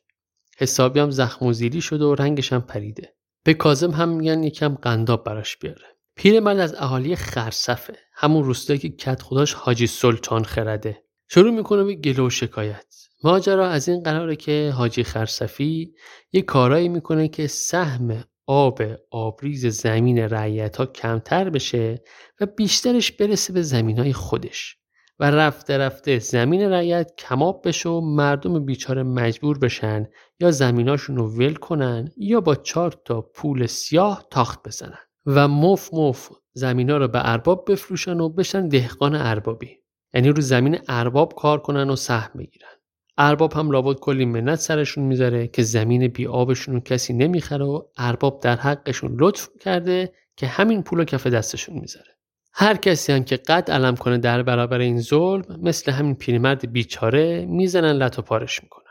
حسابی 0.58 1.00
هم 1.00 1.10
زخم 1.10 1.46
و 1.46 1.54
زیلی 1.54 1.82
شده 1.82 2.06
و 2.06 2.16
رنگش 2.16 2.54
هم 2.54 2.62
پریده. 2.62 3.14
به 3.44 3.54
کازم 3.54 3.92
هم 3.92 4.10
میگن 4.10 4.44
یکم 4.44 4.76
قنداب 4.76 5.24
براش 5.24 5.58
بیاره. 5.58 5.86
پیرمرد 6.16 6.60
از 6.60 6.76
اهالی 6.76 7.16
خرصفه 7.16 7.98
همون 8.20 8.44
روستایی 8.44 8.80
که 8.80 8.90
کت 8.90 9.22
خداش 9.22 9.54
حاجی 9.54 9.88
سلطان 9.88 10.44
خرده. 10.44 11.04
شروع 11.30 11.52
می‌کنه 11.52 11.84
به 11.84 11.96
گلو 11.96 12.28
و 12.28 12.30
شکایت. 12.30 12.96
ماجرا 13.24 13.68
از 13.68 13.90
این 13.90 14.04
قراره 14.04 14.36
که 14.36 14.74
حاجی 14.76 15.04
خرصفی 15.04 15.94
یه 16.32 16.42
کارایی 16.42 16.90
می‌کنه 16.90 17.28
که 17.28 17.48
سهم 17.48 18.24
آب 18.48 18.82
آبریز 19.12 19.66
زمین 19.66 20.18
رعیت 20.18 20.78
ها 20.78 20.86
کمتر 20.86 21.50
بشه 21.50 22.04
و 22.42 22.46
بیشترش 22.46 23.12
برسه 23.12 23.54
به 23.54 23.62
زمین 23.62 24.00
های 24.00 24.14
خودش. 24.14 24.78
و 25.20 25.32
رفته 25.32 25.78
رفته 25.78 26.20
زمین 26.20 26.62
رعیت 26.62 27.12
کماب 27.18 27.68
بشه 27.68 27.90
و 27.90 28.02
مردم 28.02 28.66
بیچاره 28.66 29.04
مجبور 29.04 29.58
بشن 29.58 30.08
یا 30.40 30.52
زمیناشون 30.52 31.18
رو 31.18 31.28
ول 31.28 31.54
کنن 31.54 32.10
یا 32.18 32.42
با 32.42 32.56
چهار 32.56 33.02
تا 33.06 33.22
پول 33.22 33.66
سیاه 33.66 34.28
تاخت 34.32 34.68
بزنن. 34.68 35.00
و 35.26 35.48
مف 35.48 35.94
مف 35.94 36.30
زمینا 36.58 36.98
رو 36.98 37.08
به 37.08 37.30
ارباب 37.32 37.72
بفروشن 37.72 38.20
و 38.20 38.30
بشن 38.30 38.68
دهقان 38.68 39.16
اربابی. 39.16 39.78
یعنی 40.14 40.30
رو 40.30 40.42
زمین 40.42 40.80
ارباب 40.88 41.34
کار 41.34 41.60
کنن 41.60 41.90
و 41.90 41.96
سهم 41.96 42.40
بگیرن. 42.40 42.70
ارباب 43.18 43.54
هم 43.54 43.72
لابد 43.72 44.00
کلی 44.00 44.26
منت 44.26 44.60
سرشون 44.60 45.04
می‌ذاره 45.04 45.48
که 45.48 45.64
زمین 45.64 46.08
بی 46.08 46.28
آبشون 46.28 46.74
رو 46.74 46.80
کسی 46.80 47.14
نمی‌خره 47.14 47.66
و 47.66 47.82
ارباب 47.98 48.40
در 48.42 48.56
حقشون 48.56 49.18
لطف 49.20 49.50
کرده 49.60 50.14
که 50.36 50.48
همین 50.48 50.84
پول 50.84 51.04
کف 51.04 51.28
دستشون 51.28 51.80
می‌ذاره. 51.80 52.18
هر 52.54 52.76
کسی 52.76 53.14
هم 53.14 53.24
که 53.24 53.38
قد 53.38 53.72
علم 53.72 53.96
کنه 53.96 54.18
در 54.18 54.44
برابر 54.44 54.80
این 54.80 55.02
ظلم 55.02 55.60
مثل 55.62 55.92
همین 55.92 56.16
پیرمرد 56.16 56.72
بیچاره 56.72 57.46
می‌زنن 57.46 57.92
لط 57.92 58.20
و 58.20 58.22
پارش 58.22 58.64
می‌کنن. 58.64 58.84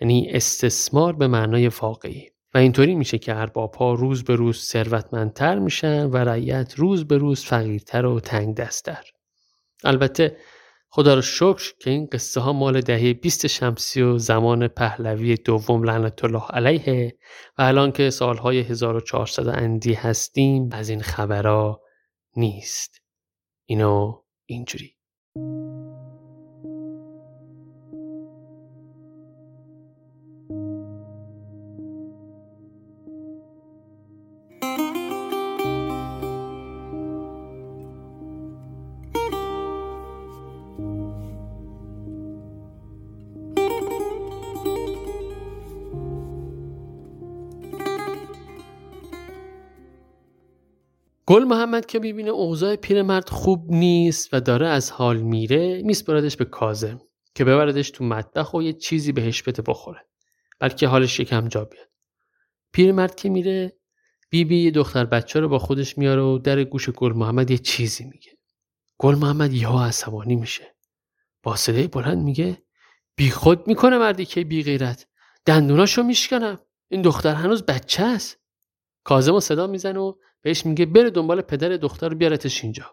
یعنی 0.00 0.30
استثمار 0.30 1.12
به 1.12 1.26
معنای 1.26 1.68
واقعی. 1.68 2.30
و 2.54 2.58
اینطوری 2.58 2.94
میشه 2.94 3.18
که 3.18 3.36
ارباب 3.36 3.74
ها 3.74 3.94
روز 3.94 4.24
به 4.24 4.36
روز 4.36 4.58
ثروتمندتر 4.58 5.58
میشن 5.58 6.06
و 6.06 6.16
رعیت 6.16 6.74
روز 6.74 7.06
به 7.06 7.18
روز 7.18 7.44
فقیرتر 7.44 8.06
و 8.06 8.20
تنگ 8.20 8.54
دستتر 8.54 9.04
البته 9.84 10.36
خدا 10.90 11.14
رو 11.14 11.22
شکر 11.22 11.72
که 11.80 11.90
این 11.90 12.08
قصه 12.12 12.40
ها 12.40 12.52
مال 12.52 12.80
دهه 12.80 13.12
20 13.12 13.46
شمسی 13.46 14.02
و 14.02 14.18
زمان 14.18 14.68
پهلوی 14.68 15.36
دوم 15.36 15.84
لعنت 15.84 16.24
الله 16.24 16.46
علیه 16.50 17.18
و 17.58 17.62
الان 17.62 17.92
که 17.92 18.10
سالهای 18.10 18.60
1400 18.60 19.48
اندی 19.48 19.94
هستیم 19.94 20.68
از 20.72 20.88
این 20.88 21.02
خبرها 21.02 21.80
نیست. 22.36 23.02
اینو 23.66 24.22
اینجوری. 24.46 24.96
گل 51.28 51.44
محمد 51.44 51.86
که 51.86 51.98
می‌بینه 51.98 52.30
اوضاع 52.30 52.76
پیرمرد 52.76 53.28
خوب 53.28 53.70
نیست 53.70 54.28
و 54.32 54.40
داره 54.40 54.66
از 54.68 54.90
حال 54.90 55.16
میره 55.16 55.82
میسپردش 55.82 56.36
به 56.36 56.44
کازم 56.44 57.00
که 57.34 57.44
ببردش 57.44 57.90
تو 57.90 58.04
مطبخ 58.04 58.54
و 58.54 58.62
یه 58.62 58.72
چیزی 58.72 59.12
بهش 59.12 59.42
بده 59.42 59.62
بخوره 59.62 60.00
بلکه 60.58 60.88
حالش 60.88 61.20
یکم 61.20 61.48
جا 61.48 61.64
بیاد. 61.64 61.88
پیرمرد 62.72 63.14
که 63.14 63.28
میره 63.28 63.78
بیبی 64.30 64.48
بی 64.48 64.62
یه 64.62 64.70
دختر 64.70 65.04
بچه 65.04 65.40
رو 65.40 65.48
با 65.48 65.58
خودش 65.58 65.98
میاره 65.98 66.22
و 66.22 66.38
در 66.38 66.64
گوش 66.64 66.90
گل 66.90 67.12
محمد 67.12 67.50
یه 67.50 67.58
چیزی 67.58 68.04
میگه. 68.04 68.32
گل 68.98 69.14
محمد 69.14 69.52
یهو 69.52 69.78
عصبانی 69.78 70.36
میشه. 70.36 70.76
با 71.42 71.56
صدای 71.56 71.86
بلند 71.86 72.18
میگه 72.18 72.62
بی 73.16 73.30
خود 73.30 73.68
می‌کنه 73.68 73.98
مردی 73.98 74.24
که 74.24 74.44
بی 74.44 74.62
غیرت. 74.62 75.06
دندوناشو 75.46 76.02
میشکنم. 76.02 76.58
این 76.88 77.02
دختر 77.02 77.34
هنوز 77.34 77.62
بچه 77.62 78.02
است. 78.02 78.38
کازم 79.08 79.40
صدا 79.40 79.66
می‌زنه 79.66 79.98
و 79.98 80.12
بهش 80.42 80.66
میگه 80.66 80.86
بره 80.86 81.10
دنبال 81.10 81.40
پدر 81.40 81.68
دختر 81.68 82.14
بیارتش 82.14 82.64
اینجا. 82.64 82.84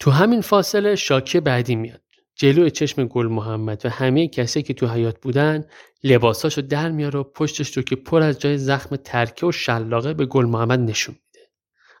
تو 0.00 0.10
همین 0.10 0.40
فاصله 0.40 0.94
شاکی 0.94 1.40
بعدی 1.40 1.76
میاد. 1.76 2.00
جلوی 2.36 2.70
چشم 2.70 3.04
گل 3.04 3.26
محمد 3.26 3.86
و 3.86 3.88
همه 3.88 4.28
کسی 4.28 4.62
که 4.62 4.74
تو 4.74 4.86
حیات 4.86 5.20
بودن 5.20 5.64
لباساشو 6.04 6.60
در 6.60 6.90
میاره 6.90 7.20
و 7.20 7.22
پشتش 7.22 7.76
رو 7.76 7.82
که 7.82 7.96
پر 7.96 8.22
از 8.22 8.38
جای 8.38 8.58
زخم 8.58 8.96
ترکه 8.96 9.46
و 9.46 9.52
شلاقه 9.52 10.14
به 10.14 10.26
گل 10.26 10.44
محمد 10.46 10.78
نشون 10.78 11.14
میده. 11.14 11.46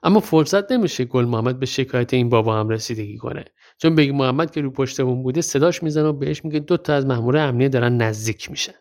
اما 0.02 0.20
فرصت 0.20 0.72
نمیشه 0.72 1.04
گل 1.04 1.24
محمد 1.24 1.58
به 1.58 1.66
شکایت 1.66 2.14
این 2.14 2.28
بابا 2.28 2.60
هم 2.60 2.68
رسیدگی 2.68 3.16
کنه. 3.16 3.44
چون 3.78 3.94
بگی 3.94 4.12
محمد 4.12 4.50
که 4.50 4.60
رو 4.60 4.70
پشت 4.70 5.00
اون 5.00 5.22
بوده 5.22 5.40
صداش 5.40 5.82
می‌زنه 5.82 6.08
و 6.08 6.12
بهش 6.12 6.44
میگه 6.44 6.58
دو 6.58 6.76
تا 6.76 6.94
از 6.94 7.06
مامور 7.06 7.36
امنیه 7.36 7.68
دارن 7.68 7.96
نزدیک 7.96 8.50
میشن. 8.50 8.74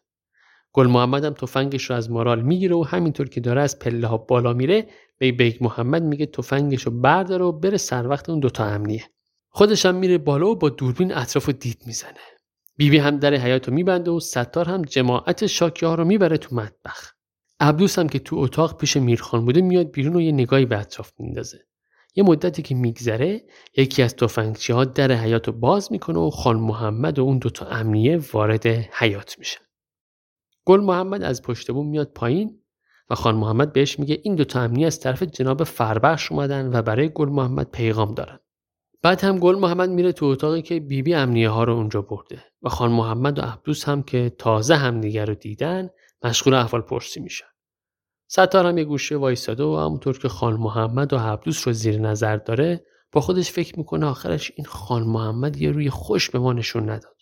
گل 0.74 0.88
هم 0.88 1.20
تفنگش 1.20 1.84
رو 1.84 1.96
از 1.96 2.12
مارال 2.12 2.42
می‌گیره 2.42 2.76
و 2.76 2.84
همینطور 2.84 3.30
که 3.30 3.42
داره 3.42 3.62
از 3.62 3.80
پله 3.80 4.08
ها 4.08 4.18
بالا 4.18 4.54
میره 4.54 4.88
به 5.18 5.32
بیگ 5.32 5.56
محمد 5.62 6.04
میگه 6.04 6.26
تفنگش 6.26 6.82
رو 6.82 6.92
برداره 6.92 7.46
و 7.46 7.52
بره 7.52 7.78
سر 7.78 8.08
وقت 8.08 8.30
اون 8.30 8.40
دوتا 8.40 8.66
امنیه. 8.66 9.04
خودش 9.50 9.86
هم 9.86 9.96
میره 9.96 10.18
بالا 10.18 10.48
و 10.48 10.56
با 10.56 10.70
دوربین 10.70 11.14
اطراف 11.14 11.46
رو 11.46 11.54
دید 11.54 11.84
می‌زنه. 11.86 12.20
بیبی 12.78 12.98
هم 12.98 13.18
در 13.18 13.34
حیات 13.34 13.68
رو 13.68 13.74
میبنده 13.74 14.12
و 14.12 14.20
ستار 14.20 14.66
هم 14.66 14.82
جماعت 14.82 15.48
شاکی 15.48 15.86
ها 15.86 15.96
رو 15.96 16.06
می‌بره 16.06 16.38
تو 16.38 16.56
مطبخ. 16.56 17.12
عبدوس 17.60 18.00
هم 18.00 18.10
که 18.10 18.20
تو 18.20 18.36
اتاق 18.36 18.78
پیش 18.78 18.98
میرخان 18.98 19.46
بوده 19.46 19.62
میاد 19.62 19.92
بیرون 19.92 20.16
و 20.16 20.22
یه 20.22 20.32
نگاهی 20.32 20.66
به 20.66 20.80
اطراف 20.80 21.12
میندازه. 21.20 21.60
یه 22.16 22.24
مدتی 22.24 22.62
که 22.62 22.76
میگذره 22.76 23.42
یکی 23.78 24.04
از 24.04 24.16
تفنگچی 24.16 24.74
ها 24.74 24.86
در 24.86 25.12
حیات 25.12 25.48
رو 25.48 25.54
باز 25.54 25.92
می‌کنه 25.92 26.20
و 26.20 26.30
خان 26.30 26.56
محمد 26.56 27.20
و 27.20 27.22
اون 27.22 27.38
دوتا 27.38 27.66
امنیه 27.66 28.20
وارد 28.34 28.68
حیات 28.68 29.40
میشن. 29.40 29.67
گل 30.68 30.80
محمد 30.80 31.24
از 31.24 31.42
پشت 31.42 31.72
بوم 31.72 31.88
میاد 31.88 32.12
پایین 32.16 32.60
و 33.10 33.16
خان 33.16 33.36
محمد 33.36 33.74
بهش 33.74 34.00
میگه 34.00 34.20
این 34.24 34.36
دوتا 34.36 34.62
امنیه 34.62 34.88
از 34.88 35.00
طرف 35.00 35.24
جناب 35.24 35.64
فربخش 35.64 36.32
اومدن 36.32 36.70
و 36.74 36.82
برای 36.82 37.10
گل 37.10 37.30
محمد 37.30 37.72
پیغام 37.72 38.14
دارن. 38.14 38.40
بعد 39.02 39.24
هم 39.24 39.40
گل 39.40 39.56
محمد 39.56 39.90
میره 39.90 40.12
تو 40.12 40.26
اتاقی 40.26 40.62
که 40.62 40.80
بیبی 40.80 41.02
بی 41.02 41.14
امنیه 41.14 41.50
ها 41.50 41.64
رو 41.64 41.74
اونجا 41.74 42.02
برده 42.02 42.44
و 42.62 42.70
خان 42.70 42.92
محمد 42.92 43.40
و 43.40 43.42
عبدوس 43.42 43.90
هم 43.90 44.04
که 44.04 44.32
تازه 44.38 44.76
همدیگر 44.76 45.26
رو 45.26 45.36
دیدن 45.36 45.90
مشغول 46.24 46.54
احوال 46.54 46.82
پرسی 46.82 47.20
میشن. 47.20 47.48
ستار 48.30 48.66
هم 48.66 48.78
یه 48.78 48.84
گوشه 48.84 49.16
وایساده 49.16 49.64
و 49.64 49.78
همونطور 49.78 50.20
که 50.20 50.30
خان 50.30 50.54
محمد 50.54 51.14
و 51.14 51.18
عبدوس 51.18 51.68
رو 51.68 51.74
زیر 51.74 52.00
نظر 52.00 52.38
داره 52.38 52.86
با 53.12 53.22
خودش 53.22 53.52
فکر 53.52 53.78
می‌کنه 53.78 54.06
آخرش 54.06 54.52
این 54.56 54.66
خان 54.66 55.04
محمد 55.04 55.58
یه 55.58 55.72
روی 55.72 55.90
خوش 55.90 56.30
به 56.30 56.40
ما 56.40 56.54
نشون 56.54 56.90
نداد. 56.90 57.18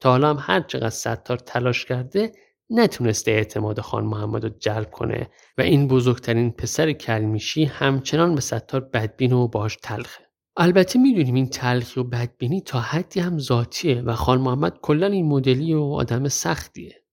تا 0.00 0.10
حالا 0.10 0.30
هم 0.30 0.36
هر 0.40 0.60
چقدر 0.60 0.90
ستار 0.90 1.36
تلاش 1.36 1.84
کرده 1.84 2.32
نتونسته 2.70 3.30
اعتماد 3.30 3.80
خان 3.80 4.04
محمد 4.04 4.44
رو 4.44 4.50
جلب 4.58 4.90
کنه 4.90 5.30
و 5.58 5.62
این 5.62 5.88
بزرگترین 5.88 6.50
پسر 6.50 6.92
کلمیشی 6.92 7.64
همچنان 7.64 8.34
به 8.34 8.40
ستار 8.40 8.80
بدبین 8.80 9.32
و 9.32 9.48
باش 9.48 9.76
تلخه. 9.82 10.30
البته 10.56 10.98
می‌دونیم 10.98 11.34
این 11.34 11.48
تلخی 11.48 12.00
و 12.00 12.04
بدبینی 12.04 12.60
تا 12.60 12.80
حدی 12.80 13.20
هم 13.20 13.38
ذاتیه 13.38 14.02
و 14.02 14.14
خان 14.14 14.40
محمد 14.40 14.78
کلا 14.82 15.06
این 15.06 15.28
مدلی 15.28 15.74
و 15.74 15.82
آدم 15.82 16.28
سختیه. 16.28 17.04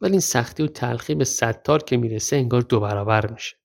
ولی 0.00 0.10
این 0.10 0.20
سختی 0.20 0.62
و 0.62 0.66
تلخی 0.66 1.14
به 1.14 1.24
ستار 1.24 1.82
که 1.82 1.96
می‌رسه 1.96 2.36
انگار 2.36 2.60
دو 2.60 2.80
برابر 2.80 3.32
میشه. 3.32 3.56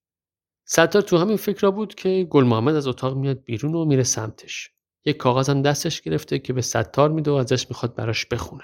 ستار 0.67 1.01
تو 1.01 1.17
همین 1.17 1.37
فکر 1.37 1.69
بود 1.69 1.95
که 1.95 2.27
گل 2.29 2.43
محمد 2.43 2.75
از 2.75 2.87
اتاق 2.87 3.17
میاد 3.17 3.43
بیرون 3.43 3.75
و 3.75 3.85
میره 3.85 4.03
سمتش. 4.03 4.69
یک 5.05 5.17
کاغذ 5.17 5.49
هم 5.49 5.61
دستش 5.61 6.01
گرفته 6.01 6.39
که 6.39 6.53
به 6.53 6.61
ستار 6.61 7.09
میده 7.09 7.31
و 7.31 7.33
ازش 7.33 7.69
می‌خواد 7.69 7.95
براش 7.95 8.25
بخونه. 8.25 8.63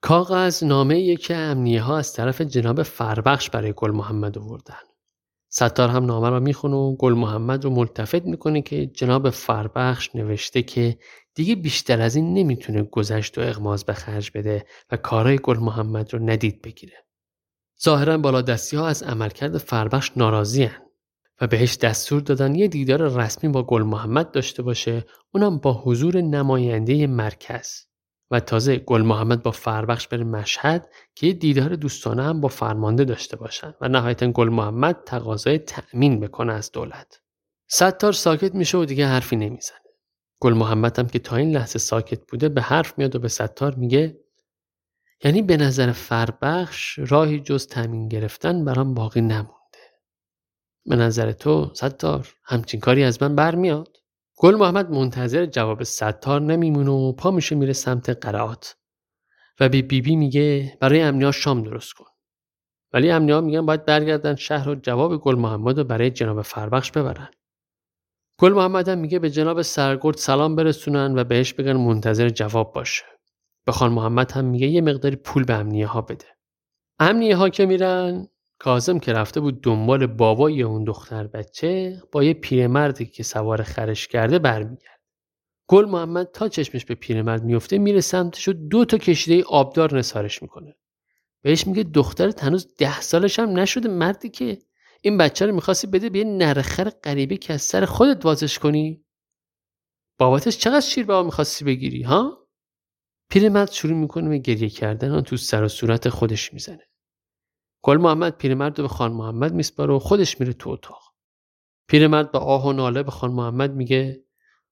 کاغذ 0.00 0.64
نامه 0.64 1.00
یکی 1.00 1.34
امنیه 1.34 1.82
ها 1.82 1.98
از 1.98 2.12
طرف 2.12 2.40
جناب 2.40 2.82
فربخش 2.82 3.50
برای 3.50 3.74
گل 3.76 3.90
محمد 3.90 4.38
آوردن 4.38 4.74
ستار 5.52 5.88
هم 5.88 6.04
نامه 6.04 6.30
را 6.30 6.40
می‌خونه 6.40 6.76
و 6.76 6.96
گل 6.96 7.12
محمد 7.12 7.64
رو 7.64 7.70
ملتفت 7.70 8.24
می‌کنه 8.24 8.62
که 8.62 8.86
جناب 8.86 9.30
فربخش 9.30 10.14
نوشته 10.14 10.62
که 10.62 10.98
دیگه 11.34 11.54
بیشتر 11.54 12.00
از 12.00 12.16
این 12.16 12.34
نمی‌تونه 12.34 12.82
گذشت 12.82 13.38
و 13.38 13.40
اغماز 13.40 13.84
به 13.84 13.92
خرج 13.92 14.30
بده 14.34 14.64
و 14.90 14.96
کارهای 14.96 15.38
گل 15.42 15.58
محمد 15.58 16.14
رو 16.14 16.30
ندید 16.30 16.62
بگیره. 16.62 16.96
ظاهرا 17.84 18.18
بالادستی 18.18 18.76
ها 18.76 18.88
از 18.88 19.02
عملکرد 19.02 19.58
فربخش 19.58 20.10
ناراضی 20.16 20.64
هن 20.64 20.82
و 21.40 21.46
بهش 21.46 21.76
دستور 21.76 22.20
دادن 22.20 22.54
یه 22.54 22.68
دیدار 22.68 23.02
رسمی 23.02 23.50
با 23.50 23.62
گل 23.62 23.82
محمد 23.82 24.30
داشته 24.30 24.62
باشه 24.62 25.04
اونم 25.34 25.58
با 25.58 25.72
حضور 25.72 26.20
نماینده 26.20 27.06
مرکز 27.06 27.89
و 28.30 28.40
تازه 28.40 28.76
گل 28.76 29.02
محمد 29.02 29.42
با 29.42 29.50
فربخش 29.50 30.08
بره 30.08 30.24
مشهد 30.24 30.88
که 31.14 31.26
یه 31.26 31.32
دیدار 31.32 31.76
دوستانه 31.76 32.22
هم 32.22 32.40
با 32.40 32.48
فرمانده 32.48 33.04
داشته 33.04 33.36
باشن 33.36 33.74
و 33.80 33.88
نهایتا 33.88 34.26
گل 34.26 34.48
محمد 34.48 35.02
تقاضای 35.06 35.58
تأمین 35.58 36.20
بکنه 36.20 36.52
از 36.52 36.72
دولت. 36.72 37.20
ستار 37.68 38.12
ساکت 38.12 38.54
میشه 38.54 38.78
و 38.78 38.84
دیگه 38.84 39.06
حرفی 39.06 39.36
نمی‌زنه. 39.36 39.78
گل 40.40 40.52
محمد 40.52 40.98
هم 40.98 41.06
که 41.06 41.18
تا 41.18 41.36
این 41.36 41.50
لحظه 41.50 41.78
ساکت 41.78 42.20
بوده 42.28 42.48
به 42.48 42.62
حرف 42.62 42.98
میاد 42.98 43.16
و 43.16 43.18
به 43.18 43.28
ستار 43.28 43.74
میگه 43.74 44.20
یعنی 45.24 45.42
به 45.42 45.56
نظر 45.56 45.92
فربخش 45.92 46.98
راهی 46.98 47.40
جز 47.40 47.66
تامین 47.66 48.08
گرفتن 48.08 48.64
برام 48.64 48.94
باقی 48.94 49.20
نمونده. 49.20 49.50
به 50.86 50.96
نظر 50.96 51.32
تو 51.32 51.70
ستار 51.74 52.34
همچین 52.44 52.80
کاری 52.80 53.04
از 53.04 53.22
من 53.22 53.34
برمیاد؟ 53.34 53.99
گل 54.42 54.54
محمد 54.54 54.90
منتظر 54.90 55.46
جواب 55.46 55.82
ستار 55.82 56.40
نمیمونه 56.40 56.90
و 56.90 57.12
پا 57.12 57.30
میشه 57.30 57.56
میره 57.56 57.72
سمت 57.72 58.10
قرائات 58.10 58.76
و 59.60 59.68
به 59.68 59.68
بیبی 59.68 60.00
بی 60.00 60.16
میگه 60.16 60.78
برای 60.80 61.00
امنیا 61.00 61.32
شام 61.32 61.62
درست 61.62 61.92
کن. 61.92 62.04
ولی 62.92 63.10
امنیا 63.10 63.40
میگن 63.40 63.66
باید 63.66 63.84
برگردن 63.84 64.34
شهر 64.34 64.68
و 64.68 64.74
جواب 64.74 65.16
گل 65.16 65.34
محمد 65.34 65.78
رو 65.78 65.84
برای 65.84 66.10
جناب 66.10 66.42
فربخش 66.42 66.90
ببرن. 66.90 67.30
گل 68.38 68.52
محمد 68.52 68.88
هم 68.88 68.98
میگه 68.98 69.18
به 69.18 69.30
جناب 69.30 69.62
سرگرد 69.62 70.16
سلام 70.16 70.56
برسونن 70.56 71.18
و 71.18 71.24
بهش 71.24 71.52
بگن 71.52 71.72
منتظر 71.72 72.28
جواب 72.28 72.72
باشه. 72.72 73.04
به 73.66 73.72
خان 73.72 73.92
محمد 73.92 74.32
هم 74.32 74.44
میگه 74.44 74.66
یه 74.66 74.80
مقداری 74.80 75.16
پول 75.16 75.44
به 75.44 75.54
امنیه 75.54 75.86
ها 75.86 76.00
بده. 76.00 76.26
امنیه 76.98 77.36
ها 77.36 77.48
که 77.48 77.66
میرن 77.66 78.28
کازم 78.60 78.98
که 78.98 79.12
رفته 79.12 79.40
بود 79.40 79.62
دنبال 79.62 80.06
بابای 80.06 80.62
اون 80.62 80.84
دختر 80.84 81.26
بچه 81.26 82.02
با 82.12 82.24
یه 82.24 82.34
پیرمردی 82.34 83.06
که 83.06 83.22
سوار 83.22 83.62
خرش 83.62 84.08
کرده 84.08 84.38
برمیگرد. 84.38 85.00
گل 85.68 85.84
محمد 85.84 86.30
تا 86.32 86.48
چشمش 86.48 86.84
به 86.84 86.94
پیرمرد 86.94 87.44
میفته 87.44 87.78
میره 87.78 88.00
سمتش 88.00 88.48
و 88.48 88.52
دو 88.52 88.84
تا 88.84 88.98
کشیده 88.98 89.44
آبدار 89.44 89.98
نسارش 89.98 90.42
می‌کنه. 90.42 90.76
بهش 91.42 91.66
میگه 91.66 91.82
دخترت 91.82 92.44
هنوز 92.44 92.74
ده 92.78 93.00
سالش 93.00 93.38
هم 93.38 93.58
نشده 93.58 93.88
مردی 93.88 94.28
که 94.28 94.58
این 95.02 95.18
بچه 95.18 95.46
رو 95.46 95.54
می‌خواستی 95.54 95.86
بده 95.86 96.10
به 96.10 96.18
یه 96.18 96.24
نرخر 96.24 96.90
غریبه 96.90 97.36
که 97.36 97.52
از 97.52 97.62
سر 97.62 97.84
خودت 97.84 98.22
بازش 98.22 98.58
کنی 98.58 99.04
بابتش 100.18 100.58
چقدر 100.58 100.80
شیر 100.80 101.06
بابا 101.06 101.22
می‌خواستی 101.22 101.64
بگیری 101.64 102.02
ها 102.02 102.48
پیرمرد 103.30 103.70
شروع 103.70 103.98
می‌کنه 103.98 104.28
به 104.28 104.38
گریه 104.38 104.68
کردن 104.68 105.10
و 105.10 105.20
تو 105.20 105.36
سر 105.36 105.62
و 105.62 105.68
صورت 105.68 106.08
خودش 106.08 106.52
می‌زنه 106.52 106.89
گل 107.82 107.96
محمد 107.96 108.36
پیرمرد 108.36 108.78
رو 108.78 108.84
به 108.84 108.88
خان 108.88 109.12
محمد 109.12 109.54
میسپاره 109.54 109.94
و 109.94 109.98
خودش 109.98 110.40
میره 110.40 110.52
تو 110.52 110.70
اتاق. 110.70 111.14
پیرمرد 111.88 112.32
با 112.32 112.38
آه 112.38 112.66
و 112.66 112.72
ناله 112.72 113.02
به 113.02 113.10
خان 113.10 113.32
محمد 113.32 113.74
میگه 113.74 114.24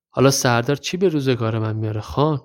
حالا 0.08 0.30
سردار 0.30 0.76
چی 0.76 0.96
به 0.96 1.08
روزگار 1.08 1.58
من 1.58 1.76
میاره 1.76 2.00
خان؟ 2.00 2.40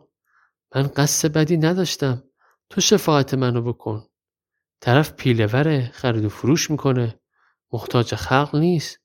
من 0.75 0.83
قصد 0.95 1.33
بدی 1.33 1.57
نداشتم. 1.57 2.23
تو 2.69 2.81
شفاعت 2.81 3.33
منو 3.33 3.61
بکن. 3.61 4.05
طرف 4.81 5.13
پیلوره 5.13 5.91
خرید 5.93 6.25
و 6.25 6.29
فروش 6.29 6.71
می‌کنه. 6.71 7.19
محتاج 7.71 8.15
خلق 8.15 8.55
نیست. 8.55 8.99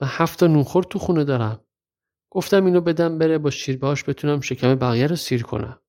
من 0.00 0.08
هفت 0.10 0.38
تا 0.38 0.46
نونخور 0.46 0.84
تو 0.84 0.98
خونه 0.98 1.24
دارم. 1.24 1.60
گفتم 2.30 2.64
اینو 2.64 2.80
بدم 2.80 3.18
بره 3.18 3.38
با 3.38 3.50
شیربهاش 3.50 4.04
بتونم 4.04 4.40
شکم 4.40 4.74
بقیه 4.74 5.06
رو 5.06 5.16
سیر 5.16 5.42
کنم. 5.42 5.80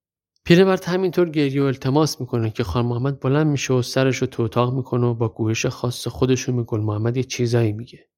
پیرمرد 0.48 0.84
همینطور 0.86 1.30
گریه 1.30 1.62
و 1.62 1.66
التماس 1.66 2.22
می‌کنه 2.22 2.50
که 2.50 2.64
خان 2.64 2.86
محمد 2.86 3.20
بلند 3.20 3.48
میشه 3.48 3.74
و 3.74 3.82
سرش 3.82 4.18
رو 4.18 4.28
تو 4.28 4.44
اتاق 4.44 4.74
می‌کنه 4.74 5.08
و 5.08 5.14
با 5.14 5.30
گوهش 5.30 5.66
خاص 5.66 6.08
خودشون 6.08 6.56
به 6.56 6.64
گل 6.64 6.82
محمد 6.82 7.18
یه 7.18 7.24
چیزایی 7.24 7.72
میگه. 7.72 8.10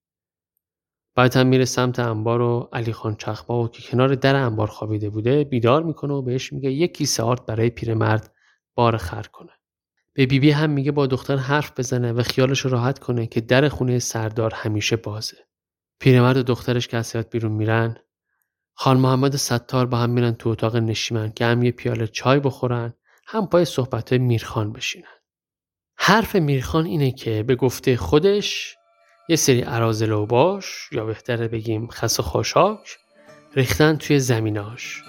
بعد 1.16 1.38
هم 1.38 1.48
میره 1.48 1.66
سمت 1.66 2.00
انبار 2.00 2.42
و 2.42 2.70
علی 2.74 2.94
خان 2.94 3.16
چخبا 3.16 3.64
و 3.64 3.68
که 3.68 3.82
کنار 3.82 4.16
در 4.16 4.36
انبار 4.36 4.68
خوابیده 4.68 5.10
بوده 5.10 5.44
بیدار 5.44 5.84
می‌کنه 5.84 6.14
و 6.14 6.22
بهش 6.22 6.54
میگه 6.54 6.72
یک 6.72 6.98
کیسه 6.98 7.24
آرد 7.24 7.46
برای 7.46 7.70
پیرمرد 7.70 8.34
بار 8.76 8.98
خر 8.98 9.24
کنه. 9.24 9.52
به 10.14 10.26
بیبی 10.26 10.40
بی 10.40 10.52
هم 10.52 10.70
میگه 10.70 10.92
با 10.92 11.08
دختر 11.08 11.36
حرف 11.36 11.80
بزنه 11.80 12.14
و 12.14 12.24
خیالش 12.24 12.66
راحت 12.66 13.00
کنه 13.00 13.28
که 13.28 13.42
در 13.42 13.70
خونه 13.70 14.00
سردار 14.00 14.54
همیشه 14.54 14.96
بازه. 14.96 15.38
پیرمرد 16.00 16.38
و 16.38 16.44
دخترش 16.44 16.88
که 16.88 16.98
از 16.98 17.16
بیرون 17.32 17.52
میرن 17.52 17.98
خان 18.82 18.98
محمد 18.98 19.36
ستار 19.36 19.86
با 19.86 19.98
هم 19.98 20.10
میرن 20.10 20.34
تو 20.34 20.50
اتاق 20.50 20.76
نشیمن 20.76 21.32
که 21.32 21.46
هم 21.46 21.64
یه 21.64 21.72
پیاله 21.72 22.08
چای 22.08 22.40
بخورن 22.40 22.94
هم 23.28 23.48
پای 23.48 23.66
صحبت 23.66 24.14
میرخان 24.14 24.74
بشینن. 24.74 25.18
حرف 25.98 26.36
میرخان 26.36 26.86
اینه 26.86 27.12
که 27.12 27.44
به 27.44 27.56
گفته 27.56 27.98
خودش 27.98 28.76
یه 29.30 29.36
سری 29.36 29.62
عراض 29.62 30.04
باش 30.04 30.90
یا 30.92 31.06
بهتره 31.06 31.48
بگیم 31.48 31.88
خس 31.88 32.20
و 32.20 32.24
خاشاک 32.24 32.98
ریختن 33.56 33.96
توی 33.96 34.20
زمیناش. 34.20 35.04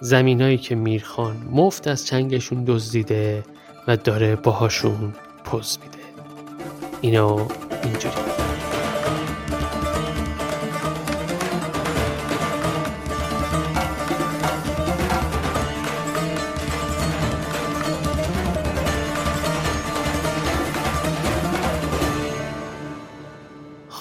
زمینایی 0.00 0.58
که 0.58 0.74
میرخان 0.74 1.36
مفت 1.50 1.88
از 1.88 2.06
چنگشون 2.06 2.64
دزدیده 2.64 3.44
و 3.88 3.96
داره 3.96 4.36
باهاشون 4.36 5.14
پوز 5.44 5.78
میده. 5.82 6.04
اینو 7.00 7.48
اینجوری. 7.82 8.55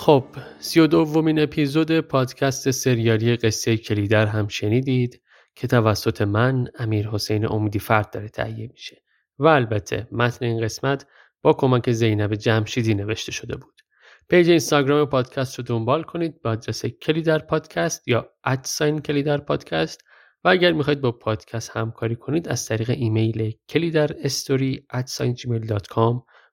خب 0.05 0.25
سی 0.59 0.79
و 0.79 0.87
دومین 0.87 1.39
اپیزود 1.39 1.99
پادکست 1.99 2.71
سریالی 2.71 3.35
قصه 3.35 3.77
کلیدر 3.77 4.25
هم 4.25 4.47
شنیدید 4.47 5.21
که 5.55 5.67
توسط 5.67 6.21
من 6.21 6.67
امیر 6.79 7.09
حسین 7.09 7.51
امیدی 7.51 7.79
فرد 7.79 8.09
داره 8.09 8.29
تهیه 8.29 8.69
میشه 8.73 9.03
و 9.39 9.47
البته 9.47 10.07
متن 10.11 10.45
این 10.45 10.61
قسمت 10.61 11.07
با 11.41 11.53
کمک 11.53 11.91
زینب 11.91 12.35
جمشیدی 12.35 12.93
نوشته 12.93 13.31
شده 13.31 13.55
بود. 13.55 13.81
پیج 14.29 14.49
اینستاگرام 14.49 15.05
پادکست 15.05 15.59
رو 15.59 15.63
دنبال 15.63 16.03
کنید 16.03 16.41
با 16.41 16.49
آدرس 16.49 16.85
کلیدر 16.85 17.39
پادکست 17.39 18.07
یا 18.07 18.29
at 18.43 18.62
sign 18.62 19.01
کلیدر 19.01 19.37
پادکست 19.37 20.01
و 20.43 20.49
اگر 20.49 20.71
می‌خواید 20.71 21.01
با 21.01 21.11
پادکست 21.11 21.69
همکاری 21.77 22.15
کنید 22.15 22.49
از 22.49 22.65
طریق 22.65 22.89
ایمیل 22.89 23.51
کلیدر 23.69 24.11
استوری 24.23 24.87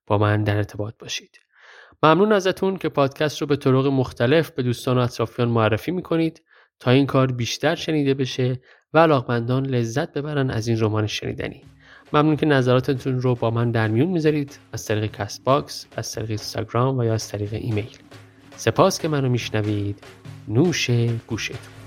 با 0.07 0.19
من 0.19 0.45
در 0.45 0.57
ارتباط 0.57 0.95
باشید. 0.99 1.39
ممنون 2.05 2.33
ازتون 2.33 2.77
که 2.77 2.89
پادکست 2.89 3.41
رو 3.41 3.47
به 3.47 3.57
طرق 3.57 3.87
مختلف 3.87 4.51
به 4.51 4.63
دوستان 4.63 4.99
و 4.99 5.01
اطرافیان 5.01 5.49
معرفی 5.49 5.91
می‌کنید 5.91 6.43
تا 6.81 6.91
این 6.91 7.07
کار 7.07 7.33
بیشتر 7.33 7.75
شنیده 7.75 8.15
بشه 8.15 8.61
و 8.95 8.99
علاقمندان 8.99 9.67
لذت 9.67 10.13
ببرن 10.13 10.51
از 10.51 10.69
این 10.69 10.81
رمان 10.81 11.07
شنیدنی. 11.07 11.63
ممنون 12.13 12.37
که 12.37 12.47
نظراتتون 12.47 13.21
رو 13.21 13.35
با 13.35 13.51
من 13.51 13.71
در 13.71 13.89
میون 13.89 14.09
می‌ذارید 14.09 14.59
از 14.73 14.87
طریق 14.87 15.11
Castbox، 15.11 15.87
از 15.97 16.13
طریق 16.13 16.31
اینستاگرام 16.31 16.99
و 16.99 17.05
یا 17.05 17.15
از 17.15 17.29
طریق 17.29 17.53
ایمیل. 17.53 17.97
سپاس 18.57 19.01
که 19.01 19.09
منو 19.09 19.29
میشنوید. 19.29 20.05
نوش 20.49 20.91
گوشتون. 21.27 21.82